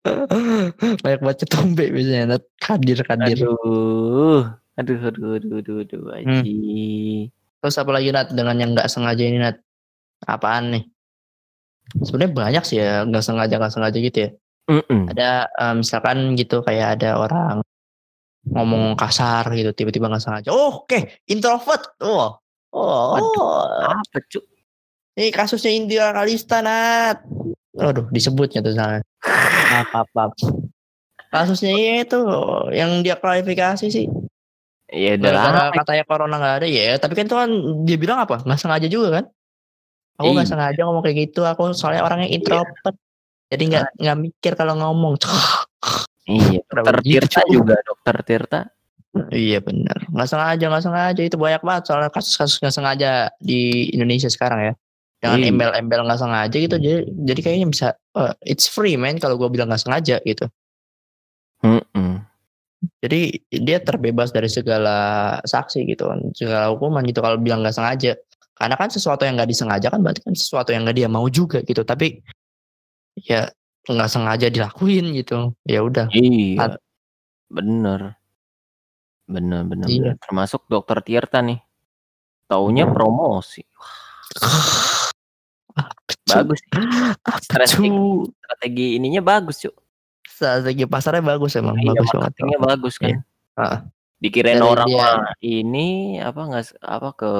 banyak 1.01 1.19
banget 1.25 1.49
tombe 1.49 1.85
biasanya. 1.89 2.37
Kadir-Kadir. 2.61 3.41
Aduh. 3.41 4.53
Aduh, 4.77 4.97
aduh, 5.01 5.29
aduh, 5.41 5.53
aduh, 5.65 5.75
aduh, 5.81 6.01
Hmm. 6.21 6.45
Aji. 6.45 7.33
Terus 7.57 7.75
apa 7.81 7.89
lagi 7.89 8.13
Nat 8.13 8.29
dengan 8.29 8.53
yang 8.53 8.77
nggak 8.77 8.85
sengaja 8.85 9.23
ini 9.25 9.41
Nat? 9.41 9.57
Apaan 10.29 10.77
nih? 10.77 10.83
Sebenarnya 12.01 12.33
banyak 12.33 12.63
sih 12.65 12.77
ya 12.81 13.05
nggak 13.05 13.23
sengaja 13.23 13.55
nggak 13.61 13.73
sengaja 13.73 13.97
gitu 13.97 14.17
ya. 14.17 14.29
Mm-mm. 14.65 15.01
Ada 15.13 15.29
eh, 15.47 15.75
misalkan 15.77 16.33
gitu 16.33 16.65
kayak 16.65 16.99
ada 16.99 17.21
orang 17.21 17.61
ngomong 18.49 18.93
kasar 18.97 19.49
gitu 19.53 19.73
tiba-tiba 19.73 20.09
nggak 20.09 20.23
sengaja. 20.23 20.49
Oh, 20.53 20.85
Oke, 20.85 21.21
introvert. 21.29 21.97
Oh, 22.01 22.37
oh, 22.73 23.17
Apa, 23.85 24.21
Cuk? 24.29 24.45
ini 25.15 25.31
kasusnya 25.31 25.71
Indira 25.71 26.11
Kalista 26.11 26.59
Nat. 26.59 27.23
Aduh, 27.79 28.07
disebutnya 28.11 28.59
tuh 28.59 28.75
sana. 28.75 28.99
Apa 29.71 30.03
apa. 30.03 30.31
Kasusnya 31.31 32.03
itu 32.03 32.19
yang 32.71 33.03
dia 33.03 33.15
klarifikasi 33.19 33.87
sih. 33.87 34.07
Ya 34.91 35.17
udah 35.17 35.73
katanya 35.73 36.03
corona 36.05 36.35
nggak 36.39 36.55
ada 36.63 36.67
ya. 36.67 36.95
Tapi 36.99 37.13
kan 37.17 37.25
itu 37.27 37.35
kan 37.35 37.49
dia 37.83 37.97
bilang 37.99 38.19
apa? 38.23 38.43
Nggak 38.43 38.59
sengaja 38.59 38.87
juga 38.87 39.21
kan? 39.21 39.25
Aku 40.15 40.31
nggak 40.31 40.47
Iya. 40.47 40.51
sengaja 40.51 40.81
ngomong 40.87 41.03
kayak 41.03 41.17
gitu. 41.27 41.41
Aku 41.43 41.75
soalnya 41.75 42.01
orangnya 42.01 42.29
introvert. 42.29 42.95
Jadi 43.45 43.63
nggak 43.67 43.85
nggak 43.99 44.17
mikir 44.19 44.51
kalau 44.55 44.75
ngomong. 44.75 45.15
Iya, 46.25 46.57
dokter 46.65 47.05
Tirta 47.05 47.41
juga, 47.45 47.77
dokter 47.85 48.15
Tirta. 48.25 48.59
iya 49.29 49.61
benar. 49.61 50.09
Nggak 50.09 50.25
sengaja 50.25 50.65
nggak 50.73 50.83
sengaja 50.83 51.21
itu 51.21 51.37
banyak 51.37 51.61
banget 51.61 51.83
soalnya 51.85 52.09
kasus-kasus 52.09 52.57
nggak 52.57 52.73
sengaja 52.73 53.11
di 53.37 53.93
Indonesia 53.93 54.25
sekarang 54.25 54.59
ya. 54.59 54.73
Dengan 55.21 55.37
Iya. 55.37 55.47
embel-embel 55.53 56.01
nggak 56.01 56.17
sengaja 56.17 56.57
gitu. 56.57 56.75
Jadi 56.81 56.97
jadi 57.29 57.39
kayaknya 57.45 57.67
bisa. 57.69 57.87
eh, 58.17 58.33
it's 58.41 58.65
free 58.65 58.97
man 58.97 59.21
kalau 59.21 59.37
gue 59.37 59.45
bilang 59.53 59.69
nggak 59.69 59.85
sengaja 59.85 60.17
gitu. 60.25 60.49
Mm-mm. 61.61 62.25
Jadi 63.01 63.21
dia 63.49 63.77
terbebas 63.77 64.29
dari 64.29 64.49
segala 64.49 64.97
saksi 65.41 65.85
gitu 65.85 66.09
kan, 66.09 66.19
segala 66.33 66.73
hukuman 66.73 67.05
gitu 67.05 67.21
kalau 67.21 67.37
bilang 67.37 67.61
nggak 67.61 67.73
sengaja. 67.73 68.17
Karena 68.55 68.75
kan 68.79 68.87
sesuatu 68.87 69.27
yang 69.27 69.35
nggak 69.35 69.51
disengaja 69.51 69.87
kan 69.91 69.99
berarti 69.99 70.23
kan 70.23 70.31
sesuatu 70.33 70.71
yang 70.71 70.87
nggak 70.87 70.97
dia 70.97 71.09
mau 71.11 71.27
juga 71.27 71.59
gitu. 71.61 71.83
Tapi 71.83 72.23
ya 73.19 73.51
nggak 73.85 74.09
sengaja 74.09 74.47
dilakuin 74.47 75.11
gitu. 75.13 75.51
Ya 75.67 75.83
udah. 75.83 76.07
Iya. 76.09 76.79
Bener. 77.51 78.15
Bener, 79.25 79.61
bener, 79.65 79.87
Iya. 79.89 80.15
bener. 80.15 80.23
Termasuk 80.23 80.65
dokter 80.65 81.01
Tirta 81.03 81.41
nih. 81.43 81.59
Taunya 82.45 82.85
promosi. 82.85 83.65
Bagus 86.25 86.59
Strategi, 87.41 87.89
strategi 88.41 88.87
ininya 88.97 89.21
bagus, 89.21 89.61
Cuk. 89.61 89.75
Strategi 90.25 90.83
pasarnya 90.85 91.21
bagus 91.23 91.53
emang, 91.55 91.77
Iya, 91.77 91.93
bagus 91.93 92.09
banget. 92.11 92.33
bagus 92.59 92.95
kan. 92.97 93.09
Iya. 93.11 93.19
Heeh. 93.55 93.79
Dikirain 94.15 94.57
Dari 94.57 94.65
orang 94.65 94.87
dia- 94.89 95.25
ini 95.43 95.87
apa 96.17 96.41
nggak 96.49 96.65
apa 96.81 97.09
ke 97.13 97.31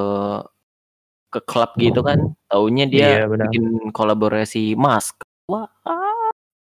ke 1.36 1.44
klub 1.44 1.76
gitu 1.76 2.00
kan. 2.00 2.32
Taunya 2.48 2.88
dia 2.88 3.08
Iya, 3.20 3.28
benar. 3.28 3.52
bikin 3.52 3.92
kolaborasi 3.92 4.80
mask. 4.80 5.20
Wah, 5.52 5.68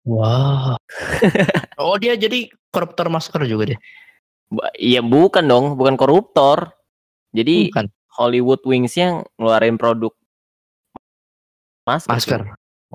Wah. 0.05 0.75
oh 1.81 1.95
dia 1.97 2.13
jadi 2.19 2.51
koruptor 2.69 3.07
masker 3.09 3.41
juga 3.47 3.73
deh. 3.73 3.79
ba- 4.51 4.69
iya 4.77 4.99
bukan 5.01 5.47
dong, 5.47 5.65
bukan 5.79 5.95
koruptor. 5.95 6.75
Jadi 7.31 7.71
Bukan 7.71 7.87
Hollywood 8.15 8.61
Wings 8.67 8.93
yang 8.95 9.23
ngeluarin 9.39 9.79
produk 9.79 10.13
masker. 11.87 12.11
masker. 12.13 12.41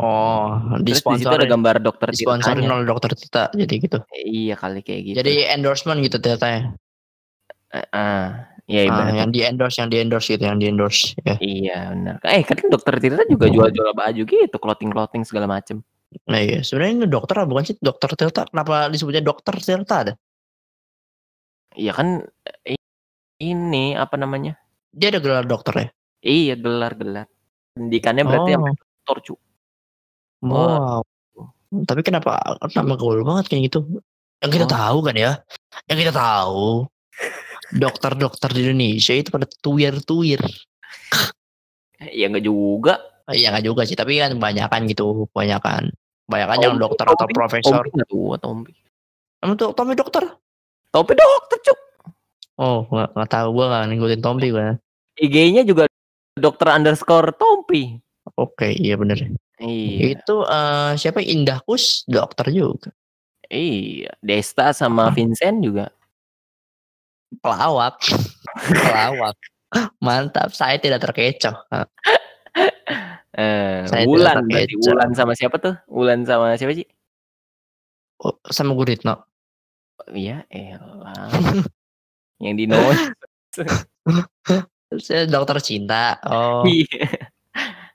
Oh, 0.01 0.81
di 0.81 0.97
situ 0.97 1.29
ada 1.29 1.45
gambar 1.45 1.83
dokter 1.83 2.09
disponsorin 2.09 2.65
Tirtanya. 2.65 2.73
oleh 2.73 2.87
dokter 2.89 3.11
Tita 3.13 3.53
jadi 3.53 3.75
gitu. 3.77 3.99
Iya 4.17 4.55
kali 4.57 4.81
kayak 4.81 5.03
gitu. 5.13 5.17
Jadi 5.21 5.35
endorsement 5.51 6.01
gitu 6.01 6.17
ternyata 6.23 6.73
Eh, 7.71 7.87
ah, 7.95 8.50
iya 8.71 8.87
Ah, 8.87 9.11
yang 9.11 9.35
di 9.35 9.43
endorse, 9.43 9.83
yang 9.83 9.91
di 9.91 9.99
endorse 9.99 10.31
gitu, 10.31 10.47
yang 10.47 10.63
di 10.63 10.71
endorse. 10.71 11.19
Ya. 11.27 11.35
Iya 11.43 11.79
benar. 11.91 12.15
Eh 12.23 12.47
kan 12.47 12.57
dokter 12.71 12.95
Tirta 13.03 13.27
juga 13.27 13.51
jual-jual 13.51 13.91
baju 13.93 14.23
gitu, 14.23 14.57
clothing-clothing 14.63 15.27
segala 15.27 15.51
macem. 15.51 15.83
Nah 16.31 16.39
iya, 16.39 16.63
sebenarnya 16.63 16.93
ini 17.03 17.07
dokter 17.11 17.35
bukan 17.45 17.65
sih 17.67 17.77
dokter 17.83 18.15
Tirta? 18.15 18.47
Kenapa 18.47 18.87
disebutnya 18.87 19.23
dokter 19.27 19.59
Tirta 19.59 19.97
ada? 20.07 20.13
Iya 21.75 21.93
kan 21.95 22.23
eh, 22.63 22.79
ini 23.43 23.95
apa 23.95 24.15
namanya? 24.15 24.55
Dia 24.91 25.11
ada 25.15 25.19
gelar 25.23 25.47
dokter 25.47 25.75
ya? 25.75 25.89
Iya 26.23 26.55
gelar-gelar. 26.55 27.27
Pendidikannya 27.75 28.23
berarti 28.27 28.51
Oh. 28.55 28.75
dokter 28.75 29.17
cu. 29.27 29.35
Wow. 30.43 31.01
Tapi 31.87 32.01
kenapa 32.03 32.39
nama 32.75 32.95
gaul 32.99 33.23
banget 33.23 33.47
kayak 33.47 33.71
gitu? 33.71 34.03
Yang 34.43 34.51
kita 34.59 34.67
Oh. 34.67 34.73
tahu 34.73 34.99
kan 35.07 35.15
ya, 35.15 35.33
yang 35.87 35.99
kita 36.01 36.13
tahu 36.13 36.67
dokter-dokter 37.75 38.51
di 38.51 38.61
Indonesia 38.67 39.15
itu 39.15 39.29
pada 39.31 39.47
tuir-tuir. 39.63 40.43
Ya 42.01 42.27
enggak 42.33 42.45
juga. 42.45 42.95
Iya 43.31 43.55
nggak 43.55 43.65
juga 43.67 43.83
sih, 43.87 43.95
tapi 43.95 44.19
kan 44.19 44.35
kebanyakan 44.35 44.91
gitu, 44.91 45.31
kebanyakan. 45.31 45.95
Kebanyakan 46.27 46.57
yang 46.59 46.75
Tompi, 46.75 46.85
dokter 46.87 47.05
atau 47.07 47.19
Tompi, 47.27 47.35
profesor. 47.35 47.83
Tompi 47.87 48.03
tua 48.11 48.35
Tompi. 48.39 48.73
Emang 49.41 49.57
tuh 49.57 49.71
Tommy 49.73 49.95
dokter? 49.95 50.25
Tompi 50.91 51.13
dokter 51.15 51.59
cu. 51.63 51.75
Oh, 52.61 52.85
nggak 52.91 53.09
nggak 53.15 53.31
tahu 53.31 53.49
gua 53.55 53.67
nggak 53.71 53.85
ngikutin 53.95 54.21
Tommy 54.21 54.47
gua. 54.51 54.77
IG-nya 55.21 55.63
juga 55.63 55.87
dokter 56.35 56.67
underscore 56.75 57.31
Tompi. 57.39 58.01
Oke, 58.35 58.75
iya 58.75 58.99
bener. 58.99 59.31
Iya. 59.61 60.17
Itu 60.19 60.43
eh, 60.45 60.93
siapa 60.99 61.23
Indah 61.23 61.63
Kus 61.63 62.03
dokter 62.09 62.51
juga. 62.51 62.91
Iya. 63.47 64.11
Desta 64.19 64.73
sama 64.75 65.13
Vincent 65.15 65.63
juga. 65.63 65.93
Pelawak. 67.39 68.03
Pelawak. 68.67 69.39
Mantap, 70.03 70.51
saya 70.51 70.83
tidak 70.83 70.99
terkecoh. 71.07 71.55
Eh, 73.31 73.87
Saya 73.87 74.05
Wulan 74.11 74.51
berarti. 74.51 74.75
Wulan 74.75 75.15
sama 75.15 75.39
siapa 75.39 75.63
tuh? 75.63 75.79
Wulan 75.87 76.27
sama 76.27 76.59
siapa 76.59 76.75
sih? 76.75 76.87
Oh, 78.19 78.35
sama 78.51 78.75
Guritno. 78.75 79.23
Iya, 80.11 80.43
elah. 80.51 81.31
yang 82.43 82.59
di 82.59 82.67
noise. 82.67 83.15
Saya 85.07 85.31
dokter 85.31 85.63
cinta. 85.63 86.19
Oh, 86.27 86.67
Iya. 86.67 87.07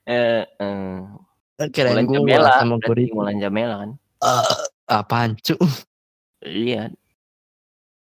Eh, 0.05 0.43
eh, 0.47 1.67
kirain 1.75 2.07
gua 2.07 2.23
Jamela, 2.23 2.61
sama 2.61 2.79
Guritno. 2.79 3.19
Mulan 3.19 3.37
Jamela 3.41 3.75
kan? 3.83 3.91
Eh, 3.99 4.55
apaan, 4.87 5.35
cu? 5.43 5.59
Iya, 6.45 6.93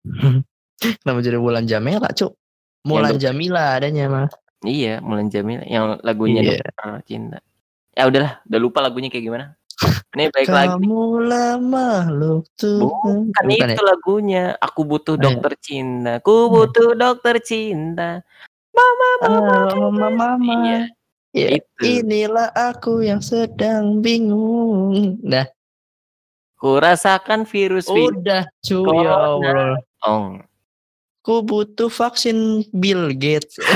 Nama 1.06 1.20
jadi 1.20 1.38
Mulan 1.38 1.66
Jamela, 1.66 2.08
cu. 2.12 2.32
Mulan 2.88 3.12
dokter. 3.14 3.32
Jamila 3.32 3.76
adanya 3.76 4.06
mah. 4.08 4.28
iya 4.64 5.00
Mulan 5.00 5.28
Jamila 5.28 5.64
yang 5.68 6.00
lagunya 6.00 6.40
Iya. 6.42 6.64
Dokter 6.64 7.04
Cinta. 7.04 7.40
Ya 7.92 8.08
udahlah, 8.08 8.40
udah 8.48 8.60
lupa 8.60 8.80
lagunya 8.80 9.12
kayak 9.12 9.26
gimana. 9.26 9.46
Ini 10.12 10.28
baik 10.32 10.48
lagi. 10.48 10.76
Kamu 10.76 11.04
lama 11.24 11.88
lu 12.12 12.44
tuh. 12.56 12.84
Bukan 12.84 13.32
Bukan 13.48 13.70
itu 13.72 13.84
lagunya. 13.84 14.44
Aku 14.60 14.84
butuh 14.84 15.16
Oh, 15.16 15.20
iya. 15.20 15.24
dokter 15.32 15.54
cinta. 15.60 16.14
Ku 16.20 16.52
butuh 16.52 16.96
dokter 16.96 17.36
cinta. 17.40 18.24
Mama, 18.76 19.10
mama. 19.24 19.56
Ah, 19.72 19.76
mama, 19.80 20.08
mama. 20.36 20.54
Iya, 20.64 20.82
Ya, 21.30 21.48
itu. 21.62 21.84
inilah 22.04 22.50
aku 22.52 23.06
yang 23.06 23.22
sedang 23.22 24.00
bingung. 24.02 25.20
Nah, 25.22 25.46
Ku 26.60 26.76
rasakan 26.76 27.48
virus 27.48 27.88
udah 27.88 28.50
cu 28.60 28.84
Corona. 28.84 29.04
ya 29.04 29.14
Allah. 29.16 29.76
Oh, 30.04 30.24
Ku 31.20 31.44
butuh 31.44 31.92
vaksin 31.92 32.64
Bill 32.72 33.12
Gates. 33.14 33.60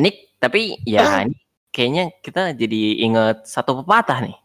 ini 0.00 0.10
tapi 0.38 0.80
ya 0.82 1.22
ini 1.22 1.36
kayaknya 1.70 2.04
kita 2.18 2.50
jadi 2.54 2.82
inget 3.04 3.44
satu 3.46 3.84
pepatah 3.84 4.24
nih. 4.24 4.36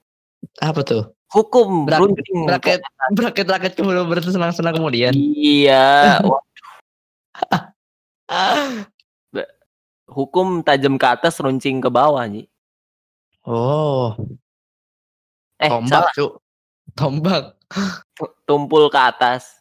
Apa 0.60 0.82
tuh? 0.84 1.04
Hukum 1.30 1.86
berunding. 1.86 2.50
Bracket 2.50 2.82
bracket 3.14 3.46
rakyat 3.46 3.74
kemudian 3.78 4.10
bersenang-senang 4.10 4.74
kemudian. 4.76 5.14
Iya, 5.14 6.20
Ah. 8.30 8.86
hukum 10.06 10.62
tajam 10.62 11.02
ke 11.02 11.08
atas 11.10 11.42
runcing 11.42 11.82
ke 11.82 11.90
bawah, 11.90 12.22
Ji. 12.30 12.46
Oh, 13.42 14.14
Eh, 15.58 15.66
tombak 15.66 16.10
salah. 16.10 16.14
cu. 16.14 16.28
Tombak. 16.94 17.44
Tu- 18.14 18.34
Tumpul 18.46 18.86
ke 18.90 19.00
atas. 19.02 19.59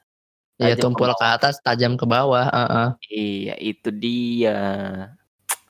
Ya 0.59 0.75
Tajam 0.75 0.75
ke 0.75 0.83
tumpul 0.83 1.11
ke 1.15 1.27
atas, 1.27 1.55
tajam 1.63 1.95
ke 1.95 2.03
bawah. 2.03 2.51
Heeh. 2.51 2.89
Iya, 3.15 3.55
itu 3.63 3.89
dia. 3.95 4.59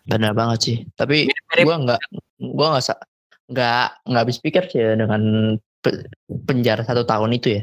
Benar 0.09 0.33
banget 0.33 0.59
sih. 0.65 0.77
Tapi 0.97 1.29
gua 1.61 1.77
nggak 1.77 2.01
gua 2.57 2.67
nggak 2.73 2.85
nggak 3.53 3.85
nggak 4.09 4.23
habis 4.25 4.41
pikir 4.41 4.65
sih 4.73 4.81
ya 4.81 4.97
dengan 4.97 5.21
pe- 5.85 6.09
penjara 6.49 6.89
satu 6.89 7.05
tahun 7.05 7.37
itu 7.37 7.61
ya. 7.61 7.63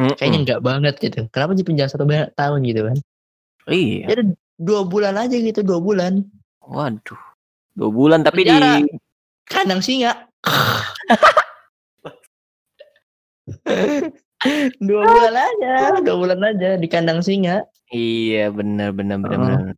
Mm-mm. 0.00 0.16
Kayaknya 0.16 0.38
nggak 0.48 0.60
banget 0.64 0.94
gitu. 0.96 1.28
Kenapa 1.28 1.52
sih 1.60 1.66
penjara 1.68 1.92
satu 1.92 2.08
tahun 2.08 2.60
gitu 2.64 2.88
kan? 2.88 2.96
Iya. 3.68 4.08
Ya 4.08 4.12
udah 4.16 4.26
dua 4.56 4.80
bulan 4.88 5.14
aja 5.20 5.36
gitu, 5.36 5.60
dua 5.60 5.76
bulan. 5.76 6.24
Waduh. 6.64 7.20
Dua 7.76 7.92
bulan 7.92 8.24
tapi 8.24 8.48
Penjara. 8.48 8.80
di 8.80 8.96
Kandang 9.44 9.84
singa. 9.84 10.24
dua 14.82 15.02
bulan 15.12 15.34
aja, 15.34 15.74
dua 16.02 16.16
bulan 16.18 16.40
aja 16.42 16.70
di 16.76 16.86
kandang 16.90 17.22
singa. 17.22 17.62
Iya, 17.92 18.48
benar 18.50 18.96
benar 18.96 19.20
benar 19.20 19.38
Oh. 19.38 19.42
benar. 19.44 19.74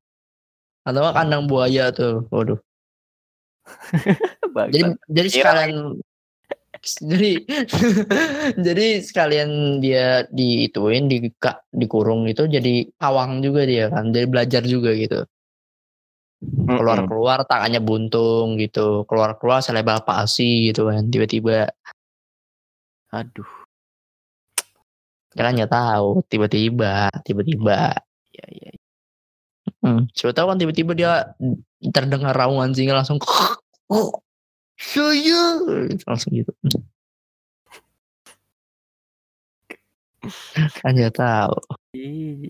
Atau 0.85 1.03
kandang 1.17 1.45
buaya 1.49 1.91
tuh. 1.91 2.29
Waduh. 2.29 2.61
Jadi 4.75 4.93
jadi 5.09 5.29
Iya. 5.33 5.37
sekalian 5.41 5.73
jadi 6.85 7.33
jadi 8.69 8.87
sekalian 9.01 9.81
dia 9.81 10.29
diituin 10.29 11.09
di 11.09 11.33
dikurung 11.73 12.29
itu 12.29 12.45
jadi 12.45 12.93
pawang 13.01 13.41
juga 13.41 13.65
dia 13.65 13.89
kan. 13.89 14.13
Jadi 14.13 14.27
belajar 14.29 14.63
juga 14.69 14.93
gitu. 14.93 15.25
Mm-mm. 16.45 16.77
Keluar-keluar 16.77 17.49
tangannya 17.49 17.81
buntung 17.81 18.61
gitu. 18.61 19.09
Keluar-keluar 19.09 19.65
selebar 19.65 20.05
palsi 20.05 20.69
gitu 20.69 20.93
kan. 20.93 21.09
Tiba-tiba 21.09 21.73
Aduh. 23.17 23.64
Kita 25.35 25.51
kan 25.51 25.53
nggak 25.59 25.75
tahu. 25.75 26.23
Tiba-tiba, 26.31 27.11
tiba-tiba. 27.27 27.99
Iya, 28.31 28.47
iya. 28.55 28.71
Hmm. 29.83 30.07
Siapa 30.15 30.31
tahu 30.31 30.47
kan 30.55 30.59
tiba-tiba 30.63 30.93
dia 30.95 31.35
terdengar 31.91 32.33
raungan 32.33 32.73
singa 32.73 32.97
langsung 32.97 33.19
oh 33.93 34.23
saya 34.79 35.61
langsung 36.07 36.33
gitu. 36.33 36.55
kan 40.81 40.95
nggak 40.97 41.19
tahu. 41.19 41.59
Ih, 41.99 42.49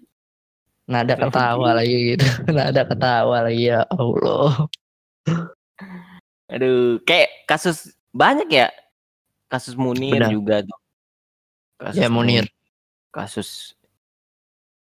Nada 0.85 1.17
ketawa 1.17 1.81
lagi 1.81 2.15
gitu. 2.15 2.27
Nada 2.57 2.83
ketawa 2.85 3.49
lagi 3.49 3.73
ya 3.73 3.89
Allah. 3.89 4.69
Aduh, 6.53 7.01
kayak 7.09 7.49
kasus 7.49 7.97
banyak 8.13 8.47
ya. 8.53 8.69
Kasus 9.49 9.75
Munir 9.75 10.21
Benar. 10.21 10.31
juga 10.31 10.57
tuh. 10.63 10.79
Kasus 11.81 11.99
Ya, 11.99 12.07
Munir. 12.13 12.45
Kasus 13.15 13.79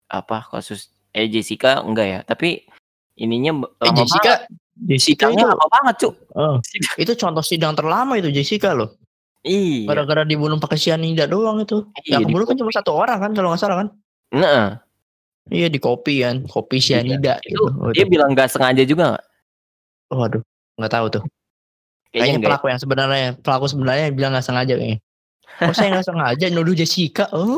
apa? 0.10 0.42
Kasus 0.50 0.90
eh 1.14 1.30
Jessica 1.30 1.86
enggak 1.86 2.08
ya, 2.10 2.20
tapi 2.26 2.66
ininya 3.14 3.70
Eh 3.86 3.94
Jessica, 3.94 4.42
banget. 4.42 4.50
Jessica 4.78 5.26
itu, 5.30 5.46
lama 5.46 5.66
banget, 5.70 5.96
Cuk. 6.06 6.14
oh, 6.38 6.58
itu 6.98 7.14
contoh 7.18 7.46
sidang 7.46 7.78
terlama 7.78 8.18
itu 8.18 8.34
Jessica 8.34 8.74
loh. 8.74 8.98
Iya. 9.46 9.94
Gara-gara 9.94 10.26
dibunuh 10.26 10.58
pakai 10.58 10.82
cyanida 10.82 11.30
doang 11.30 11.62
itu. 11.62 11.86
Iya, 12.04 12.20
Yang 12.20 12.34
kebunuh 12.34 12.46
kan 12.50 12.56
cuma 12.58 12.72
satu 12.74 12.92
orang 12.98 13.18
kan 13.22 13.32
kalau 13.38 13.54
nggak 13.54 13.62
salah 13.62 13.78
kan? 13.86 13.88
Nah, 14.34 14.82
Iya 15.48 15.72
di 15.72 15.80
kopi 15.80 16.28
kan, 16.28 16.44
kopi 16.44 16.84
cyanida 16.84 17.40
itu 17.48 17.56
gitu. 17.56 17.64
Dia 17.96 18.04
bilang 18.04 18.36
nggak 18.36 18.52
sengaja 18.52 18.84
juga 18.84 19.16
nggak? 19.16 19.26
Waduh. 20.12 20.44
nggak 20.78 20.94
tahu 20.94 21.06
tuh. 21.10 21.24
Kayaknya 22.14 22.40
ya? 22.40 22.46
pelaku 22.46 22.66
yang 22.70 22.82
sebenarnya, 22.84 23.28
pelaku 23.40 23.66
sebenarnya 23.72 24.06
bilang 24.14 24.32
nggak 24.36 24.46
sengaja 24.46 24.74
kayaknya. 24.76 25.00
Oh 25.64 25.74
saya 25.74 25.88
nggak 25.96 26.08
sengaja 26.08 26.46
nuduh 26.52 26.76
Jessica. 26.76 27.26
Oh. 27.32 27.56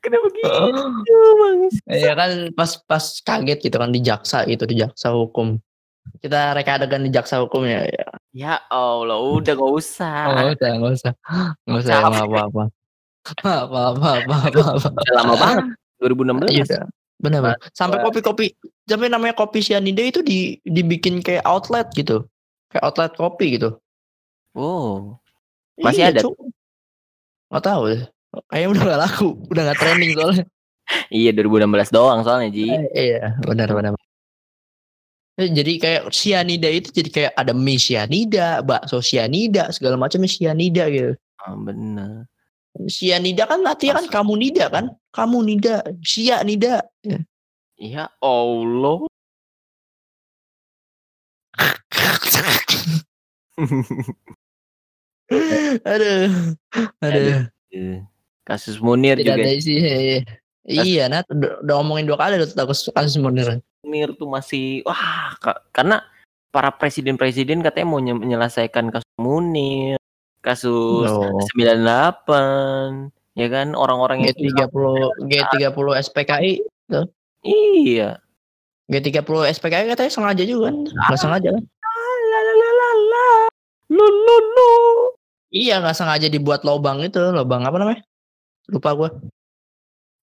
Kenapa 0.00 0.26
gitu, 0.32 0.48
Bang? 0.48 0.92
Iya 2.00 2.12
kan 2.16 2.30
pas 2.56 2.70
pas 2.88 3.04
kaget 3.20 3.58
gitu 3.60 3.76
kan 3.76 3.92
di 3.92 4.00
jaksa 4.00 4.48
gitu 4.48 4.64
di 4.64 4.80
jaksa 4.80 5.12
hukum. 5.12 5.60
Kita 6.24 6.56
reka 6.56 6.80
adegan 6.80 7.04
di 7.04 7.12
jaksa 7.12 7.44
hukum 7.44 7.68
ya. 7.68 7.84
ya. 7.84 8.06
Ya 8.32 8.54
Allah, 8.72 9.20
udah 9.20 9.52
gak 9.52 9.74
usah. 9.76 10.32
Oh, 10.32 10.54
udah 10.56 10.70
nggak 10.80 10.92
usah. 10.96 11.12
Nggak 11.68 11.80
usah 11.84 11.94
Capek. 12.00 12.08
apa 12.08 12.20
apa 12.24 12.40
apa. 12.40 12.62
Apa 13.20 13.52
apa 13.68 13.80
apa 13.92 14.08
apa 14.16 14.36
apa. 14.48 14.88
Udah 14.88 15.14
lama 15.20 15.34
banget. 15.36 15.64
2016. 16.00 16.48
Iya 16.56 16.64
udah. 16.64 16.82
Benar 17.20 17.40
benar. 17.44 17.58
Sampai 17.76 18.00
kopi-kopi 18.00 18.46
sampai 18.88 19.12
namanya 19.12 19.36
kopi 19.36 19.60
sianida 19.60 20.00
itu 20.00 20.24
di 20.24 20.56
dibikin 20.64 21.20
kayak 21.20 21.44
outlet 21.44 21.92
gitu. 21.92 22.24
Kayak 22.72 22.84
outlet 22.88 23.12
kopi 23.12 23.60
gitu. 23.60 23.76
Oh. 24.56 25.20
Masih 25.76 26.08
ada? 26.08 26.24
Nggak 27.50 27.64
tahu 27.66 27.82
deh. 27.90 28.02
Kayaknya 28.46 28.68
udah 28.70 28.82
gak 28.86 29.00
laku, 29.02 29.28
udah 29.50 29.62
gak 29.74 29.78
trending 29.82 30.12
soalnya. 30.14 30.44
Iya 31.10 31.30
2016 31.34 31.90
doang 31.94 32.22
soalnya 32.22 32.50
Ji. 32.54 32.66
Eh, 32.70 32.86
iya, 32.94 33.34
benar 33.42 33.70
benar. 33.74 33.94
Eh, 35.38 35.50
Jadi 35.50 35.78
kayak 35.82 36.10
sianida 36.14 36.70
itu 36.70 36.90
jadi 36.94 37.10
kayak 37.10 37.32
ada 37.34 37.50
mie 37.54 37.78
sianida, 37.78 38.62
bakso 38.62 39.02
sianida, 39.02 39.70
segala 39.74 39.98
macam 39.98 40.22
sianida 40.26 40.86
gitu. 40.90 41.14
Ah, 41.42 41.54
bener. 41.58 42.26
Sianida 42.86 43.50
kan 43.50 43.66
artinya 43.66 43.98
kan 43.98 44.06
kamu 44.06 44.32
nida 44.38 44.70
kan? 44.70 44.94
Kamu 45.10 45.42
nida, 45.42 45.82
sia 46.06 46.42
nida. 46.46 46.86
Ya 47.78 48.06
Allah. 48.22 49.10
aduh, 55.84 56.54
aduh. 57.00 57.40
Eh, 57.70 58.02
Kasus 58.42 58.82
Munir 58.82 59.14
Tidak 59.14 59.36
juga. 59.36 59.46
ada 59.46 59.52
isi. 59.54 59.74
Iya, 60.66 61.06
Nat, 61.06 61.26
udah, 61.30 61.62
ngomongin 61.80 62.04
dua 62.06 62.18
kali 62.18 62.36
udah 62.36 62.66
kasus 62.66 62.90
kasus 62.90 63.16
Munir. 63.16 63.62
Munir 63.82 64.12
tuh 64.14 64.26
masih 64.26 64.82
wah 64.82 65.32
ka- 65.38 65.62
karena 65.70 66.02
para 66.50 66.74
presiden-presiden 66.74 67.62
katanya 67.62 67.86
mau 67.86 68.02
nye- 68.02 68.18
menyelesaikan 68.18 68.90
kasus 68.90 69.06
Munir, 69.16 69.96
kasus 70.42 71.06
Oh. 71.06 71.30
98, 71.54 73.08
ya 73.38 73.46
kan 73.46 73.72
orang-orang 73.72 74.26
yang 74.26 74.34
G30 74.34 74.74
G30 75.30 75.86
SPKI, 76.02 76.52
Iya. 77.46 78.18
G30 78.90 79.30
SPKI 79.48 79.86
katanya 79.88 80.10
sengaja 80.10 80.42
juga 80.42 80.74
kan? 80.74 80.76
Nggak 80.90 81.18
sengaja 81.18 81.48
kan? 81.54 81.64
Lalalala. 82.30 83.28
Lu 83.88 84.02
lu 84.02 84.36
lu. 84.54 84.70
Iya 85.50 85.82
nggak 85.82 85.96
sengaja 85.98 86.30
dibuat 86.30 86.62
lobang 86.62 87.02
itu, 87.02 87.18
lobang 87.18 87.66
apa 87.66 87.76
namanya? 87.78 88.02
Lupa 88.70 88.94
gue. 88.94 89.10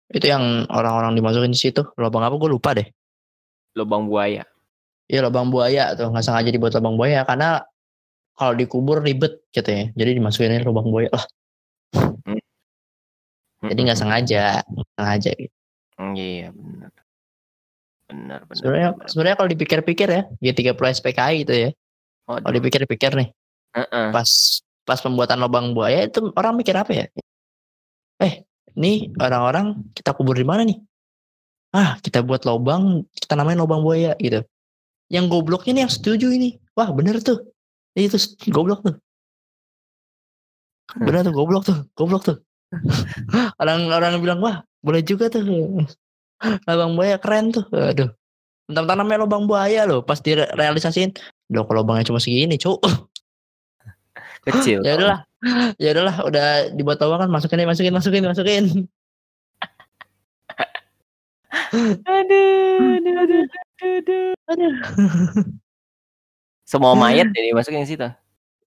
Itu 0.07 0.23
yang 0.23 0.63
orang-orang 0.71 1.19
dimasukin 1.19 1.51
di 1.51 1.59
situ. 1.59 1.83
Lobang 1.99 2.23
apa 2.23 2.39
gue 2.39 2.47
lupa 2.47 2.71
deh. 2.71 2.87
Lubang 3.75 4.07
buaya. 4.07 4.47
Iya 5.07 5.27
lobang 5.27 5.51
buaya 5.51 5.95
tuh 5.95 6.11
nggak 6.11 6.23
sengaja 6.23 6.49
dibuat 6.51 6.75
lobang 6.79 6.95
buaya 6.95 7.23
karena 7.27 7.63
kalau 8.39 8.55
dikubur 8.55 9.03
ribet 9.03 9.43
katanya. 9.51 9.91
Jadi 9.99 10.15
dimasukin 10.15 10.63
lobang 10.63 10.87
buaya 10.87 11.11
lah. 11.11 11.25
Jadi 13.67 13.79
nggak 13.83 13.99
sengaja, 13.99 14.63
sengaja. 14.95 15.31
Gitu. 15.35 15.51
Mm, 15.97 16.13
Iya 16.13 16.47
benar. 16.53 16.91
Benar 18.07 18.39
benar. 18.47 18.55
Sebenarnya 18.55 18.89
benar. 18.95 19.07
sebenarnya 19.11 19.35
kalau 19.41 19.49
dipikir-pikir 19.51 20.07
ya, 20.07 20.23
G30 20.39 20.77
SPKI 20.93 21.35
itu 21.43 21.53
ya. 21.67 21.69
Kalau 22.27 22.43
Waduh. 22.43 22.53
dipikir-pikir 22.53 23.11
nih, 23.17 23.29
Heeh. 23.75 24.07
pas 24.13 24.29
pas 24.87 24.99
pembuatan 25.03 25.37
lobang 25.43 25.75
buaya 25.75 26.07
itu 26.07 26.31
orang 26.39 26.55
mikir 26.55 26.73
apa 26.79 26.91
ya? 26.95 27.05
Eh, 28.23 28.47
nih 28.79 29.11
orang-orang 29.19 29.83
kita 29.91 30.15
kubur 30.15 30.33
di 30.39 30.47
mana 30.47 30.63
nih? 30.63 30.79
Ah, 31.75 31.99
kita 31.99 32.23
buat 32.23 32.47
lobang, 32.47 33.03
kita 33.11 33.35
namain 33.35 33.59
lobang 33.59 33.83
buaya 33.83 34.15
gitu. 34.17 34.41
Yang 35.11 35.25
gobloknya 35.27 35.71
nih 35.75 35.81
yang 35.85 35.93
setuju 35.93 36.27
ini. 36.31 36.55
Wah, 36.73 36.89
bener 36.95 37.19
tuh. 37.19 37.43
Itu 37.93 38.15
s- 38.15 38.39
goblok 38.47 38.87
tuh. 38.87 38.95
Bener 40.95 41.21
tuh, 41.27 41.35
goblok 41.35 41.63
tuh, 41.67 41.77
goblok 41.93 42.23
tuh. 42.23 42.37
Orang-orang 43.61 44.23
bilang, 44.23 44.39
wah, 44.39 44.63
boleh 44.79 45.03
juga 45.03 45.27
tuh. 45.27 45.43
Lobang 46.65 46.95
buaya 46.95 47.19
keren 47.19 47.51
tuh. 47.51 47.67
Aduh. 47.75 48.09
Tentang 48.67 48.99
namanya 48.99 49.23
lobang 49.23 49.47
buaya 49.47 49.87
loh, 49.87 50.03
pas 50.03 50.19
direalisasiin, 50.19 51.15
loh 51.55 51.63
kalau 51.63 51.83
lobangnya 51.87 52.11
cuma 52.11 52.19
segini, 52.19 52.59
cuk. 52.59 52.83
Kecil. 54.47 54.79
ya 54.81 54.95
udahlah 54.95 55.19
ya 55.75 55.89
udahlah 55.91 56.15
udah 56.23 56.47
dibuat 56.71 56.97
tawa 56.97 57.19
kan 57.19 57.29
masukin 57.29 57.63
masukin 57.63 57.91
masukin 57.91 58.23
masukin 58.23 58.63
Aduh, 62.07 62.95
aduh, 62.95 63.15
aduh, 63.19 63.43
aduh, 63.83 64.31
aduh. 64.47 64.73
Semua 66.63 66.95
mayat 66.95 67.27
jadi 67.31 67.51
masukin 67.51 67.83
situ. 67.83 68.07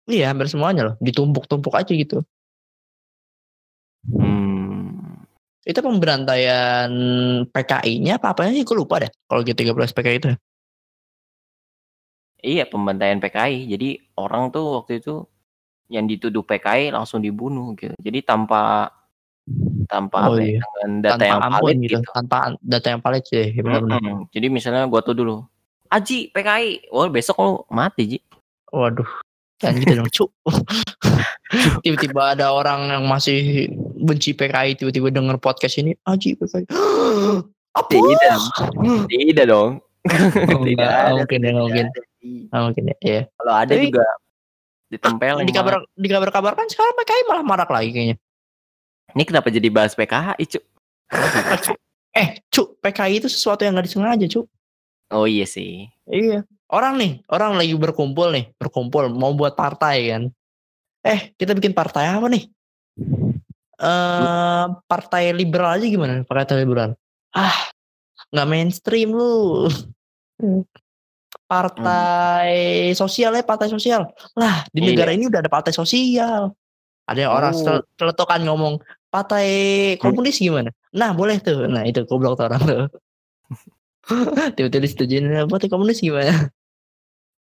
iya 0.08 0.32
hampir 0.32 0.48
semuanya 0.48 0.82
loh 0.82 0.94
ditumpuk-tumpuk 0.98 1.74
aja 1.74 1.92
gitu 1.92 2.22
Hmm. 4.08 5.20
itu 5.62 5.76
pemberantaian 5.84 6.88
PKI-nya 7.52 8.16
apa 8.16 8.32
apanya 8.32 8.56
sih 8.56 8.64
gue 8.64 8.72
lupa 8.72 9.04
deh 9.04 9.10
kalau 9.26 9.44
G30 9.44 9.68
PKI 9.92 10.16
itu 10.16 10.30
Iya, 12.38 12.70
pembantaian 12.70 13.18
PKI. 13.18 13.66
Jadi 13.66 13.88
orang 14.14 14.54
tuh 14.54 14.78
waktu 14.78 15.02
itu 15.02 15.26
yang 15.88 16.04
dituduh 16.04 16.40
PKI 16.40 16.92
langsung 16.92 17.20
dibunuh 17.20 17.72
gitu. 17.74 17.92
Jadi 17.96 18.20
tanpa 18.20 18.92
tanpa 19.88 20.28
Oh, 20.28 20.36
apa 20.36 20.44
ya, 20.44 20.44
iya. 20.44 20.60
dengan 20.60 20.90
data 21.00 21.16
tanpa 21.16 21.24
yang 21.24 21.40
valid 21.50 21.76
gitu 21.80 21.88
gitu. 21.96 22.10
tanpa 22.12 22.36
data 22.60 22.86
yang 22.92 23.00
valid 23.00 23.22
sih 23.24 23.36
ya, 23.48 23.60
benar-benar. 23.60 24.00
Mm-mm. 24.00 24.18
Jadi 24.28 24.46
misalnya 24.48 24.84
gua 24.84 25.00
tuh 25.00 25.16
dulu, 25.16 25.36
Aji 25.88 26.28
PKI, 26.28 26.92
wah 26.92 27.08
besok 27.08 27.36
lu 27.40 27.52
mati 27.68 28.04
Ji. 28.06 28.18
waduh 28.68 29.08
jangan 29.58 29.80
gitu 29.80 29.94
dong 29.96 30.10
cuk 30.12 30.30
tiba-tiba 31.82 32.36
ada 32.36 32.52
orang 32.52 32.92
yang 32.92 33.04
masih 33.08 33.72
benci 33.96 34.30
PKI 34.30 34.76
tiba-tiba 34.76 35.08
denger 35.08 35.40
podcast 35.40 35.80
ini 35.80 35.96
aji 36.04 36.36
PKI 36.36 36.68
apa 37.80 37.88
Tidak, 37.88 38.38
tidak 39.08 39.46
dong. 39.48 39.80
Oh, 40.52 40.62
Tidak 40.62 40.92
mungkin 41.16 41.38
ya 41.40 41.50
tidak 41.50 41.62
mungkin 41.64 41.86
Ji. 41.90 42.32
Ah, 42.50 42.60
mungkin 42.64 42.82
ya 42.84 42.96
iya. 43.00 43.20
Kalau 43.34 43.54
ada 43.54 43.72
Tapi- 43.72 43.86
juga 43.88 44.04
ditempelin. 44.88 45.44
di 45.44 45.54
kabar 45.54 45.84
di 45.84 46.08
kabar 46.08 46.30
kabar 46.32 46.52
kan 46.56 46.66
sekarang 46.68 46.96
PKI 46.96 47.22
malah 47.28 47.44
marak 47.44 47.70
lagi 47.70 47.90
kayaknya. 47.92 48.16
Ini 49.16 49.24
kenapa 49.24 49.48
jadi 49.48 49.68
bahas 49.72 49.96
PKI, 49.96 50.44
Cuk? 50.44 50.64
eh 52.20 52.28
cuk 52.52 52.82
PKI 52.82 53.24
itu 53.24 53.28
sesuatu 53.30 53.64
yang 53.64 53.76
nggak 53.76 53.86
disengaja 53.88 54.26
cuk. 54.28 54.46
Oh 55.14 55.24
iya 55.24 55.48
sih. 55.48 55.88
iya. 56.08 56.44
Orang 56.68 57.00
nih 57.00 57.24
orang 57.32 57.56
lagi 57.56 57.72
berkumpul 57.72 58.28
nih 58.28 58.52
berkumpul 58.60 59.08
mau 59.08 59.32
buat 59.32 59.56
partai 59.56 60.12
kan. 60.12 60.22
Eh 61.00 61.32
kita 61.40 61.56
bikin 61.56 61.72
partai 61.72 62.12
apa 62.12 62.28
nih? 62.28 62.44
Eh 63.80 64.66
partai 64.84 65.32
liberal 65.32 65.80
aja 65.80 65.86
gimana? 65.88 66.26
Partai 66.28 66.60
liberal. 66.60 66.92
Ah 67.32 67.72
nggak 68.28 68.48
mainstream 68.48 69.16
lu 69.16 69.64
partai 71.48 72.52
sosial 72.92 73.32
ya 73.32 73.42
partai 73.42 73.66
sosial 73.66 74.04
lah 74.36 74.68
di 74.68 74.80
Iya. 74.80 74.88
negara 74.92 75.10
ini 75.10 75.24
udah 75.26 75.40
ada 75.40 75.48
partai 75.48 75.72
sosial 75.72 76.52
ada 77.04 77.18
yang 77.18 77.32
orang 77.32 77.52
Oh. 77.52 77.58
sel- 77.58 77.86
celetokan 77.96 78.44
ngomong 78.44 78.76
partai 79.08 79.48
komunis 79.96 80.36
gimana 80.36 80.68
nah 80.92 81.10
boleh 81.10 81.40
tuh 81.40 81.64
nah 81.64 81.82
itu 81.82 82.04
goblok 82.04 82.36
tuh 82.36 82.46
orang 82.46 82.60
tuh 82.62 82.82
tiba-tiba 84.56 84.84
disetujuin 84.84 85.24
partai 85.48 85.68
komunis 85.68 85.98
gimana 85.98 86.52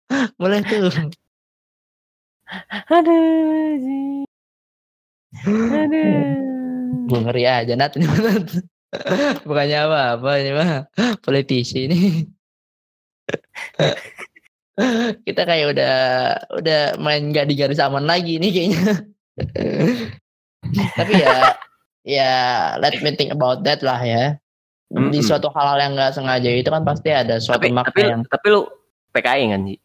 boleh 0.41 0.63
tuh 0.63 0.87
Aduh. 2.87 4.23
Aduh. 5.43 6.15
gue 7.07 7.19
ngeri 7.19 7.43
aja 7.43 7.75
Nat. 7.75 7.91
bukannya 9.47 9.77
apa-apa 9.83 10.31
ini 10.39 10.51
mah 10.55 10.87
politisi 11.19 11.91
ini 11.91 12.23
kita 15.27 15.41
kayak 15.43 15.67
udah 15.73 15.95
udah 16.53 16.81
main 17.01 17.33
gak 17.33 17.49
di 17.49 17.57
garis 17.57 17.81
aman 17.81 18.05
lagi 18.05 18.37
nih 18.37 18.51
kayaknya 18.53 18.83
tapi 20.99 21.13
ya 21.17 21.37
ya 22.05 22.31
let 22.77 22.93
me 23.01 23.09
think 23.17 23.33
about 23.33 23.65
that 23.65 23.81
lah 23.81 23.97
ya 23.99 24.37
di 24.87 25.19
suatu 25.19 25.51
hal 25.51 25.75
yang 25.83 25.99
nggak 25.99 26.15
sengaja 26.15 26.47
itu 26.47 26.69
kan 26.71 26.87
pasti 26.87 27.11
ada 27.11 27.43
suatu 27.43 27.59
Tapi 27.59 27.75
makna 27.75 27.91
tapi 27.91 28.01
yang 28.07 28.21
tapi 28.23 28.47
lu 28.55 28.61
PKI 29.11 29.43
kan, 29.51 29.61
Ji? 29.67 29.75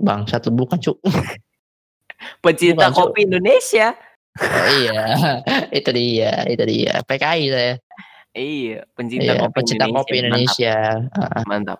bangsat 0.00 0.42
lu 0.50 0.52
bukan 0.58 0.78
cuk 0.82 0.98
Pencinta 2.44 2.92
Bukan, 2.92 3.16
kopi 3.16 3.24
Indonesia. 3.24 3.96
Oh, 4.36 4.66
iya 4.76 5.04
itu 5.72 5.88
dia 5.94 6.44
itu 6.50 6.64
dia 6.68 7.00
PKI 7.06 7.44
saya 7.48 7.74
Iya, 8.30 8.86
pencinta 8.94 9.26
Iya, 9.26 9.42
kopi 9.42 9.54
pencinta 9.58 9.84
Indonesia. 9.90 10.06
kopi 10.06 10.14
Indonesia. 10.22 10.76
Mantap. 11.10 11.44
Mantap. 11.50 11.78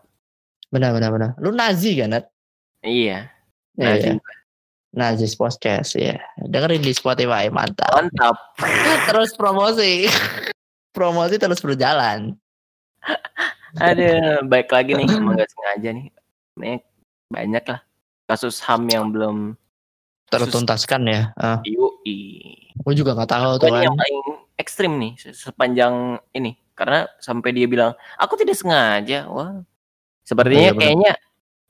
Benar 0.71 0.95
benar 0.95 1.11
benar. 1.11 1.31
Lu 1.43 1.51
Nazi 1.51 1.99
kan, 1.99 2.15
Nat? 2.15 2.25
Iya. 2.81 3.27
Iya. 3.75 3.87
Nazi. 3.91 4.09
Nazi 4.91 5.27
Podcast 5.35 5.95
ya. 5.95 6.19
Dengerin 6.39 6.83
di 6.83 6.91
Spotify, 6.91 7.47
mantap. 7.51 7.91
Mantap. 7.91 8.37
terus 9.07 9.35
promosi. 9.35 10.07
promosi 10.97 11.39
terus 11.39 11.63
berjalan. 11.63 12.35
Ada 13.79 14.43
baik 14.43 14.71
lagi 14.75 14.99
nih, 14.99 15.07
emang 15.07 15.39
gak 15.39 15.51
sengaja 15.51 15.91
nih. 15.95 16.07
Nih 16.59 16.83
banyak 17.31 17.63
lah 17.71 17.81
kasus 18.27 18.59
HAM 18.63 18.91
yang 18.91 19.11
belum 19.15 19.55
Tertuntaskan 20.31 21.03
ya. 21.11 21.35
Ah, 21.35 21.59
yui. 21.67 22.55
gue 22.71 22.95
juga 22.95 23.19
nggak 23.19 23.31
tahu 23.35 23.51
tuh 23.59 23.67
Ini 23.67 23.75
kan. 23.75 23.83
yang 23.83 23.97
paling 23.99 24.19
ekstrim 24.63 24.93
nih 24.95 25.13
se- 25.19 25.35
sepanjang 25.35 26.23
ini 26.31 26.55
karena 26.79 27.11
sampai 27.19 27.51
dia 27.51 27.67
bilang 27.67 27.99
aku 28.15 28.39
tidak 28.39 28.55
sengaja. 28.55 29.27
Wah. 29.27 29.59
Sepertinya 30.31 30.63
Iya, 30.63 30.73
benar. 30.73 30.81
kayaknya 30.87 31.13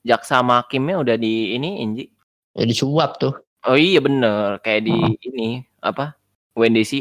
jaksa 0.01 0.33
sama 0.37 0.61
hakimnya 0.61 0.95
udah 1.01 1.15
di 1.17 1.33
ini 1.53 1.81
Inji. 1.81 2.05
Ya 2.53 2.63
disuap 2.63 3.17
tuh. 3.17 3.33
Oh 3.65 3.73
iya 3.73 3.97
bener 3.97 4.61
kayak 4.61 4.85
di 4.85 4.93
ini 5.23 5.61
apa 5.81 6.13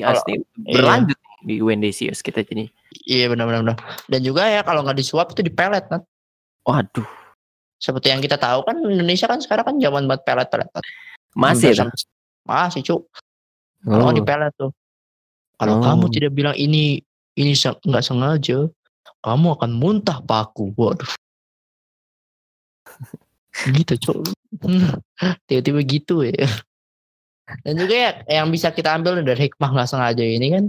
Kalau- 0.01 0.17
asli 0.17 0.41
iya. 0.65 0.73
berlanjut 0.73 1.17
nih 1.17 1.37
di 1.43 1.55
WNDC 1.61 1.99
kita 2.21 2.41
jadi. 2.41 2.65
Iya 3.05 3.29
benar 3.29 3.45
benar 3.45 3.61
benar. 3.63 3.77
Dan 4.07 4.21
juga 4.21 4.45
ya 4.45 4.61
kalau 4.61 4.81
nggak 4.81 4.97
disuap 4.97 5.33
itu 5.33 5.41
dipelet 5.43 5.85
Nat. 5.89 6.01
Waduh, 6.65 7.09
Seperti 7.77 8.13
yang 8.13 8.21
kita 8.21 8.37
tahu 8.37 8.61
kan 8.63 8.77
Indonesia 8.77 9.25
kan 9.25 9.41
sekarang 9.41 9.65
kan 9.65 9.77
zaman 9.77 10.05
buat 10.05 10.21
pelet-pelet. 10.21 10.69
Masih 11.33 11.73
sampai- 11.73 12.09
Masih 12.45 12.85
cuk. 12.85 13.09
Kalau 13.81 14.09
Oh. 14.09 14.13
dipelet 14.13 14.53
tuh. 14.55 14.69
Kalau 15.57 15.77
Oh. 15.77 15.83
kamu 15.83 16.05
tidak 16.13 16.33
bilang 16.33 16.57
ini 16.57 17.01
ini 17.33 17.53
nggak 17.81 18.05
sengaja, 18.05 18.69
kamu 19.21 19.57
akan 19.57 19.71
muntah 19.73 20.21
paku. 20.21 20.77
Waduh. 20.77 21.09
Gitu 23.69 23.95
cuk. 24.01 24.19
Tiba-tiba 25.49 25.81
gitu 25.85 26.25
ya. 26.25 26.49
Dan 27.67 27.83
juga 27.83 27.95
ya 27.95 28.11
yang 28.41 28.49
bisa 28.49 28.71
kita 28.71 28.95
ambil 28.95 29.21
dari 29.27 29.51
hikmah 29.51 29.71
nggak 29.75 29.91
sengaja 29.91 30.23
ini 30.23 30.55
kan 30.55 30.65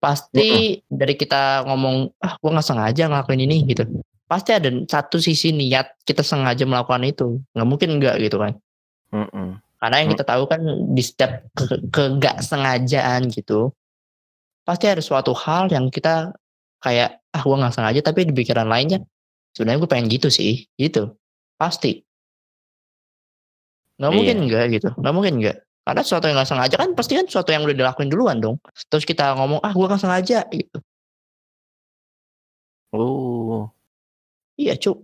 pasti 0.00 0.80
dari 0.88 1.16
kita 1.16 1.64
ngomong 1.64 2.12
ah 2.20 2.36
gua 2.40 2.60
nggak 2.60 2.68
sengaja 2.68 3.08
ngelakuin 3.08 3.44
ini 3.48 3.56
gitu. 3.68 3.88
Pasti 4.28 4.54
ada 4.54 4.68
satu 4.86 5.18
sisi 5.18 5.50
niat 5.50 5.96
kita 6.04 6.20
sengaja 6.20 6.62
melakukan 6.68 7.02
itu. 7.08 7.40
Nggak 7.56 7.68
mungkin 7.68 7.88
enggak 7.98 8.16
gitu 8.20 8.36
kan. 8.38 8.52
Mm-mm. 9.10 9.58
Karena 9.80 9.96
yang 10.04 10.10
kita 10.12 10.24
tahu 10.28 10.44
kan 10.44 10.60
di 10.92 11.02
setiap 11.02 11.40
ke, 11.56 11.64
ke 11.88 12.02
nggak 12.20 12.44
sengajaan 12.44 13.32
gitu, 13.32 13.72
pasti 14.62 14.86
ada 14.92 15.00
suatu 15.00 15.32
hal 15.32 15.72
yang 15.72 15.88
kita 15.88 16.36
kayak 16.84 17.24
ah 17.32 17.42
gua 17.42 17.64
nggak 17.64 17.74
sengaja 17.74 18.00
tapi 18.04 18.28
di 18.28 18.36
pikiran 18.36 18.68
lainnya 18.68 19.00
sebenarnya 19.54 19.82
gue 19.82 19.90
pengen 19.90 20.08
gitu 20.10 20.28
sih, 20.30 20.66
gitu 20.78 21.14
pasti. 21.60 22.00
Nggak 24.00 24.10
Iya. 24.10 24.16
mungkin 24.16 24.36
enggak 24.48 24.64
gitu, 24.72 24.88
nggak 24.96 25.12
mungkin 25.12 25.34
enggak. 25.44 25.56
Karena 25.84 26.00
sesuatu 26.00 26.24
yang 26.28 26.36
nggak 26.40 26.48
sengaja 26.48 26.76
kan 26.80 26.90
pasti 26.96 27.12
kan 27.20 27.26
sesuatu 27.28 27.50
yang 27.52 27.62
udah 27.68 27.76
dilakuin 27.76 28.08
duluan 28.08 28.40
dong. 28.40 28.56
Terus 28.88 29.04
kita 29.04 29.36
ngomong 29.36 29.60
ah 29.60 29.72
gua 29.76 29.86
nggak 29.92 30.00
sengaja 30.00 30.40
gitu. 30.48 30.78
Oh. 32.96 33.70
Iya 34.56 34.74
cuk, 34.76 34.98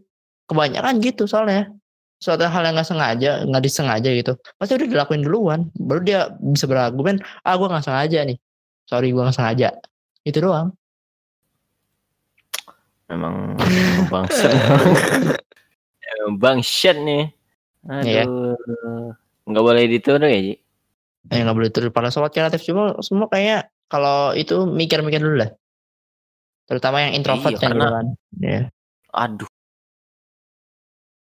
kebanyakan 0.48 0.98
gitu 1.04 1.28
soalnya. 1.28 1.70
Suatu 2.16 2.48
hal 2.48 2.62
yang 2.64 2.74
nggak 2.80 2.88
sengaja, 2.88 3.44
nggak 3.44 3.62
disengaja 3.68 4.08
gitu, 4.16 4.32
pasti 4.56 4.72
udah 4.80 4.88
dilakuin 4.88 5.20
duluan. 5.20 5.60
Baru 5.76 6.00
dia 6.00 6.32
bisa 6.40 6.64
berargumen, 6.64 7.20
ah 7.44 7.54
gue 7.60 7.68
nggak 7.68 7.84
sengaja 7.84 8.24
nih, 8.24 8.40
sorry 8.88 9.12
gue 9.12 9.20
nggak 9.20 9.36
sengaja. 9.36 9.76
Itu 10.24 10.40
doang. 10.40 10.72
Emang 13.12 13.54
bangsat. 14.08 14.50
Emang 16.16 16.34
bangsat 16.40 16.96
Iya. 17.86 18.26
Aduh. 18.26 19.14
Nggak 19.46 19.64
boleh 19.64 19.82
dituduh 19.86 20.26
ya, 20.26 20.40
Ji? 20.42 20.54
Eh 21.26 21.42
nggak 21.42 21.56
boleh 21.56 21.70
turun 21.70 21.90
para 21.90 22.10
sobat 22.10 22.30
kreatif 22.30 22.62
cuma 22.62 22.94
semua 23.02 23.26
kayak 23.26 23.70
kalau 23.86 24.34
itu 24.34 24.66
mikir-mikir 24.66 25.18
dulu 25.18 25.42
lah. 25.42 25.50
Terutama 26.66 27.06
yang 27.06 27.14
introvert 27.14 27.54
Iya, 27.54 27.62
kan, 27.62 27.70
karena- 27.70 27.90
kan. 27.94 28.06
Iya. 28.42 28.60
Aduh. 29.14 29.50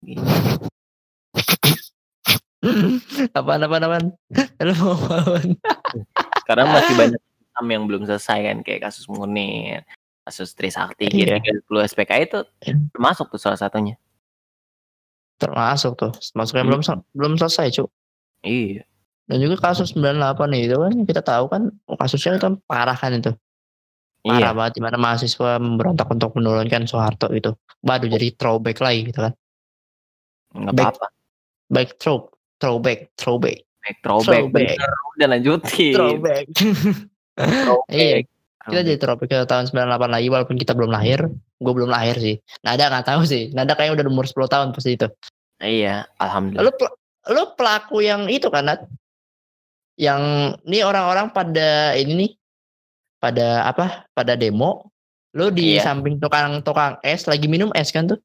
apaan 3.40 3.64
apaan 3.64 3.84
apaan? 3.88 4.06
Lu 4.68 4.74
mau 4.84 4.96
apaan? 5.00 5.56
Sekarang 6.44 6.68
masih 6.74 6.96
banyak 6.96 7.22
yang 7.60 7.92
belum 7.92 8.08
selesai 8.08 8.40
kan 8.40 8.58
kayak 8.64 8.88
kasus 8.88 9.04
Munir, 9.12 9.84
kasus 10.24 10.56
Trisakti, 10.56 11.12
Iya. 11.12 11.44
G30 11.44 11.76
SPK 11.92 12.12
itu 12.24 12.40
termasuk 12.96 13.28
tuh 13.32 13.40
salah 13.40 13.60
satunya. 13.60 14.00
Termasuk 15.40 15.96
tuh, 15.96 16.12
masuk 16.36 16.60
yang 16.60 16.68
Hmm. 16.68 16.84
belum 16.84 17.00
belum 17.16 17.34
selesai 17.36 17.72
cuk. 17.74 17.90
Iya. 18.44 18.84
Dan 19.24 19.38
juga 19.40 19.56
kasus 19.62 19.94
98 19.94 20.52
itu 20.58 20.76
kan 20.76 20.94
kita 21.06 21.22
tahu 21.22 21.48
kan 21.48 21.62
kasusnya 21.96 22.36
kan 22.38 22.60
parah 22.66 22.94
kan 22.94 23.16
itu. 23.16 23.32
Parah 24.20 24.52
Iya. 24.52 24.58
banget 24.58 24.74
di 24.76 24.82
mana 24.84 24.98
mahasiswa 25.00 25.56
memberontak 25.58 26.12
untuk 26.12 26.36
menurunkan 26.36 26.84
Soeharto 26.84 27.32
itu. 27.32 27.56
Baru 27.80 28.06
jadi 28.06 28.36
throwback 28.36 28.84
lagi 28.84 29.08
gitu 29.08 29.24
kan. 29.24 29.34
Nggak 30.52 30.74
Back- 30.76 30.88
apa-apa. 30.92 31.08
Back 31.70 31.90
throw, 32.02 32.18
throwback, 32.58 33.00
throwback, 33.16 33.62
Back 33.80 33.98
throwback. 34.02 34.44
Throwback. 34.44 34.76
Bener, 34.76 34.92
udah 35.16 35.28
lanjutin. 35.30 35.94
throwback. 35.96 36.46
Throwback. 37.40 37.88
Iya, 37.96 38.18
kita 38.68 38.82
jadi 38.84 38.98
throwback 39.00 39.30
ke 39.30 39.38
tahun 39.48 39.66
98 39.72 40.12
lagi 40.12 40.28
walaupun 40.28 40.58
kita 40.58 40.76
belum 40.76 40.92
lahir. 40.92 41.30
Gue 41.60 41.74
belum 41.76 41.92
lahir 41.92 42.16
sih. 42.16 42.40
Nada 42.64 42.88
nggak 42.88 43.06
tahu 43.06 43.22
sih. 43.28 43.52
Nada 43.52 43.76
kayaknya 43.76 44.00
udah 44.00 44.06
umur 44.08 44.26
10 44.26 44.48
tahun 44.48 44.68
pasti 44.72 44.96
itu. 44.96 45.08
Iya, 45.60 46.08
alhamdulillah. 46.16 46.64
Lu 46.64 46.72
lu 47.30 47.44
pelaku 47.60 48.00
yang 48.00 48.32
itu 48.32 48.48
kan 48.48 48.64
Nat? 48.66 48.82
Yang 50.00 50.22
ini 50.64 50.80
orang-orang 50.82 51.36
pada 51.36 51.92
ini 52.00 52.14
nih 52.16 52.32
pada 53.20 53.68
apa? 53.68 54.08
Pada 54.16 54.40
demo. 54.40 54.88
Lu 55.36 55.52
di 55.52 55.76
Iya. 55.76 55.84
samping 55.92 56.18
tukang-tukang 56.18 56.98
es 57.04 57.28
lagi 57.28 57.46
minum 57.52 57.70
es 57.76 57.92
kan 57.92 58.08
tuh? 58.08 58.18